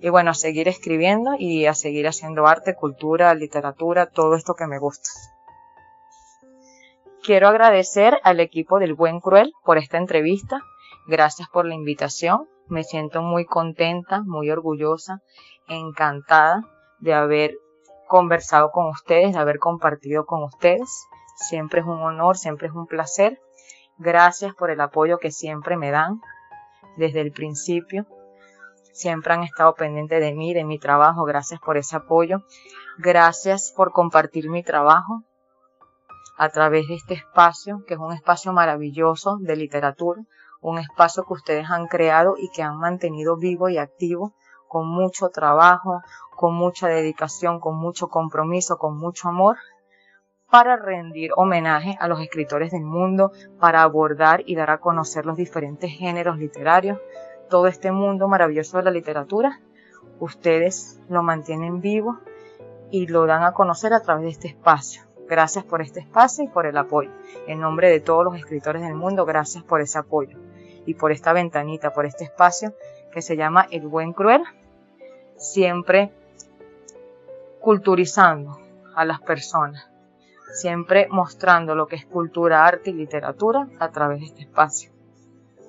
Y 0.00 0.10
bueno, 0.10 0.30
a 0.30 0.34
seguir 0.34 0.68
escribiendo 0.68 1.32
y 1.38 1.66
a 1.66 1.74
seguir 1.74 2.06
haciendo 2.06 2.46
arte, 2.46 2.74
cultura, 2.74 3.34
literatura, 3.34 4.06
todo 4.06 4.34
esto 4.34 4.54
que 4.54 4.66
me 4.66 4.78
gusta. 4.78 5.08
Quiero 7.22 7.48
agradecer 7.48 8.18
al 8.22 8.40
equipo 8.40 8.78
del 8.78 8.94
Buen 8.94 9.20
Cruel 9.20 9.52
por 9.64 9.78
esta 9.78 9.98
entrevista. 9.98 10.60
Gracias 11.06 11.48
por 11.48 11.66
la 11.66 11.74
invitación. 11.74 12.48
Me 12.68 12.84
siento 12.84 13.22
muy 13.22 13.46
contenta, 13.46 14.22
muy 14.22 14.50
orgullosa, 14.50 15.20
encantada 15.66 16.62
de 17.00 17.14
haber 17.14 17.54
conversado 18.06 18.70
con 18.70 18.86
ustedes, 18.88 19.32
de 19.32 19.38
haber 19.38 19.58
compartido 19.58 20.24
con 20.24 20.42
ustedes. 20.44 21.06
Siempre 21.36 21.80
es 21.80 21.86
un 21.86 22.00
honor, 22.00 22.36
siempre 22.36 22.68
es 22.68 22.74
un 22.74 22.86
placer. 22.86 23.40
Gracias 23.98 24.54
por 24.54 24.70
el 24.70 24.80
apoyo 24.80 25.18
que 25.18 25.30
siempre 25.30 25.76
me 25.76 25.90
dan 25.90 26.20
desde 26.96 27.20
el 27.20 27.32
principio. 27.32 28.06
Siempre 28.92 29.34
han 29.34 29.42
estado 29.42 29.74
pendientes 29.74 30.20
de 30.20 30.34
mí, 30.34 30.54
de 30.54 30.64
mi 30.64 30.78
trabajo. 30.78 31.24
Gracias 31.24 31.60
por 31.60 31.76
ese 31.76 31.96
apoyo. 31.96 32.42
Gracias 32.98 33.72
por 33.76 33.92
compartir 33.92 34.48
mi 34.48 34.62
trabajo 34.62 35.22
a 36.38 36.48
través 36.48 36.88
de 36.88 36.94
este 36.94 37.14
espacio, 37.14 37.84
que 37.86 37.94
es 37.94 38.00
un 38.00 38.12
espacio 38.12 38.52
maravilloso 38.52 39.38
de 39.40 39.56
literatura, 39.56 40.22
un 40.60 40.78
espacio 40.78 41.24
que 41.24 41.34
ustedes 41.34 41.70
han 41.70 41.86
creado 41.86 42.36
y 42.38 42.50
que 42.50 42.62
han 42.62 42.78
mantenido 42.78 43.36
vivo 43.36 43.68
y 43.68 43.78
activo 43.78 44.34
con 44.68 44.88
mucho 44.88 45.28
trabajo, 45.28 46.02
con 46.34 46.54
mucha 46.54 46.88
dedicación, 46.88 47.60
con 47.60 47.76
mucho 47.76 48.08
compromiso, 48.08 48.76
con 48.76 48.98
mucho 48.98 49.28
amor, 49.28 49.56
para 50.56 50.76
rendir 50.76 51.32
homenaje 51.36 51.98
a 52.00 52.08
los 52.08 52.18
escritores 52.18 52.70
del 52.70 52.82
mundo, 52.82 53.30
para 53.60 53.82
abordar 53.82 54.42
y 54.46 54.54
dar 54.54 54.70
a 54.70 54.78
conocer 54.78 55.26
los 55.26 55.36
diferentes 55.36 55.90
géneros 55.90 56.38
literarios, 56.38 56.98
todo 57.50 57.66
este 57.66 57.92
mundo 57.92 58.26
maravilloso 58.26 58.78
de 58.78 58.84
la 58.84 58.90
literatura. 58.90 59.60
Ustedes 60.18 60.98
lo 61.10 61.22
mantienen 61.22 61.82
vivo 61.82 62.20
y 62.90 63.06
lo 63.06 63.26
dan 63.26 63.42
a 63.42 63.52
conocer 63.52 63.92
a 63.92 64.00
través 64.00 64.24
de 64.24 64.30
este 64.30 64.48
espacio. 64.48 65.02
Gracias 65.28 65.62
por 65.62 65.82
este 65.82 66.00
espacio 66.00 66.44
y 66.44 66.48
por 66.48 66.64
el 66.64 66.78
apoyo. 66.78 67.10
En 67.46 67.60
nombre 67.60 67.90
de 67.90 68.00
todos 68.00 68.24
los 68.24 68.34
escritores 68.36 68.80
del 68.80 68.94
mundo, 68.94 69.26
gracias 69.26 69.62
por 69.62 69.82
ese 69.82 69.98
apoyo 69.98 70.38
y 70.86 70.94
por 70.94 71.12
esta 71.12 71.34
ventanita, 71.34 71.92
por 71.92 72.06
este 72.06 72.24
espacio 72.24 72.72
que 73.12 73.20
se 73.20 73.36
llama 73.36 73.66
El 73.70 73.88
Buen 73.88 74.14
Cruel, 74.14 74.42
siempre 75.36 76.14
culturizando 77.60 78.58
a 78.94 79.04
las 79.04 79.20
personas, 79.20 79.90
siempre 80.52 81.08
mostrando 81.10 81.74
lo 81.74 81.86
que 81.86 81.96
es 81.96 82.06
cultura, 82.06 82.66
arte 82.66 82.90
y 82.90 82.94
literatura 82.94 83.68
a 83.78 83.90
través 83.90 84.20
de 84.20 84.26
este 84.26 84.42
espacio. 84.42 84.90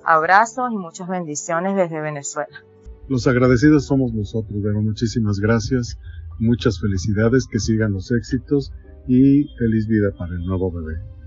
Abrazos 0.04 0.70
y 0.72 0.76
muchas 0.76 1.08
bendiciones 1.08 1.76
desde 1.76 2.00
Venezuela. 2.00 2.64
Los 3.08 3.26
agradecidos 3.26 3.86
somos 3.86 4.12
nosotros, 4.12 4.62
Vero. 4.62 4.82
Muchísimas 4.82 5.38
gracias, 5.40 5.98
muchas 6.38 6.80
felicidades, 6.80 7.46
que 7.46 7.58
sigan 7.58 7.92
los 7.92 8.10
éxitos 8.10 8.72
y 9.06 9.44
feliz 9.58 9.86
vida 9.86 10.10
para 10.16 10.34
el 10.34 10.44
nuevo 10.44 10.70
bebé. 10.70 11.17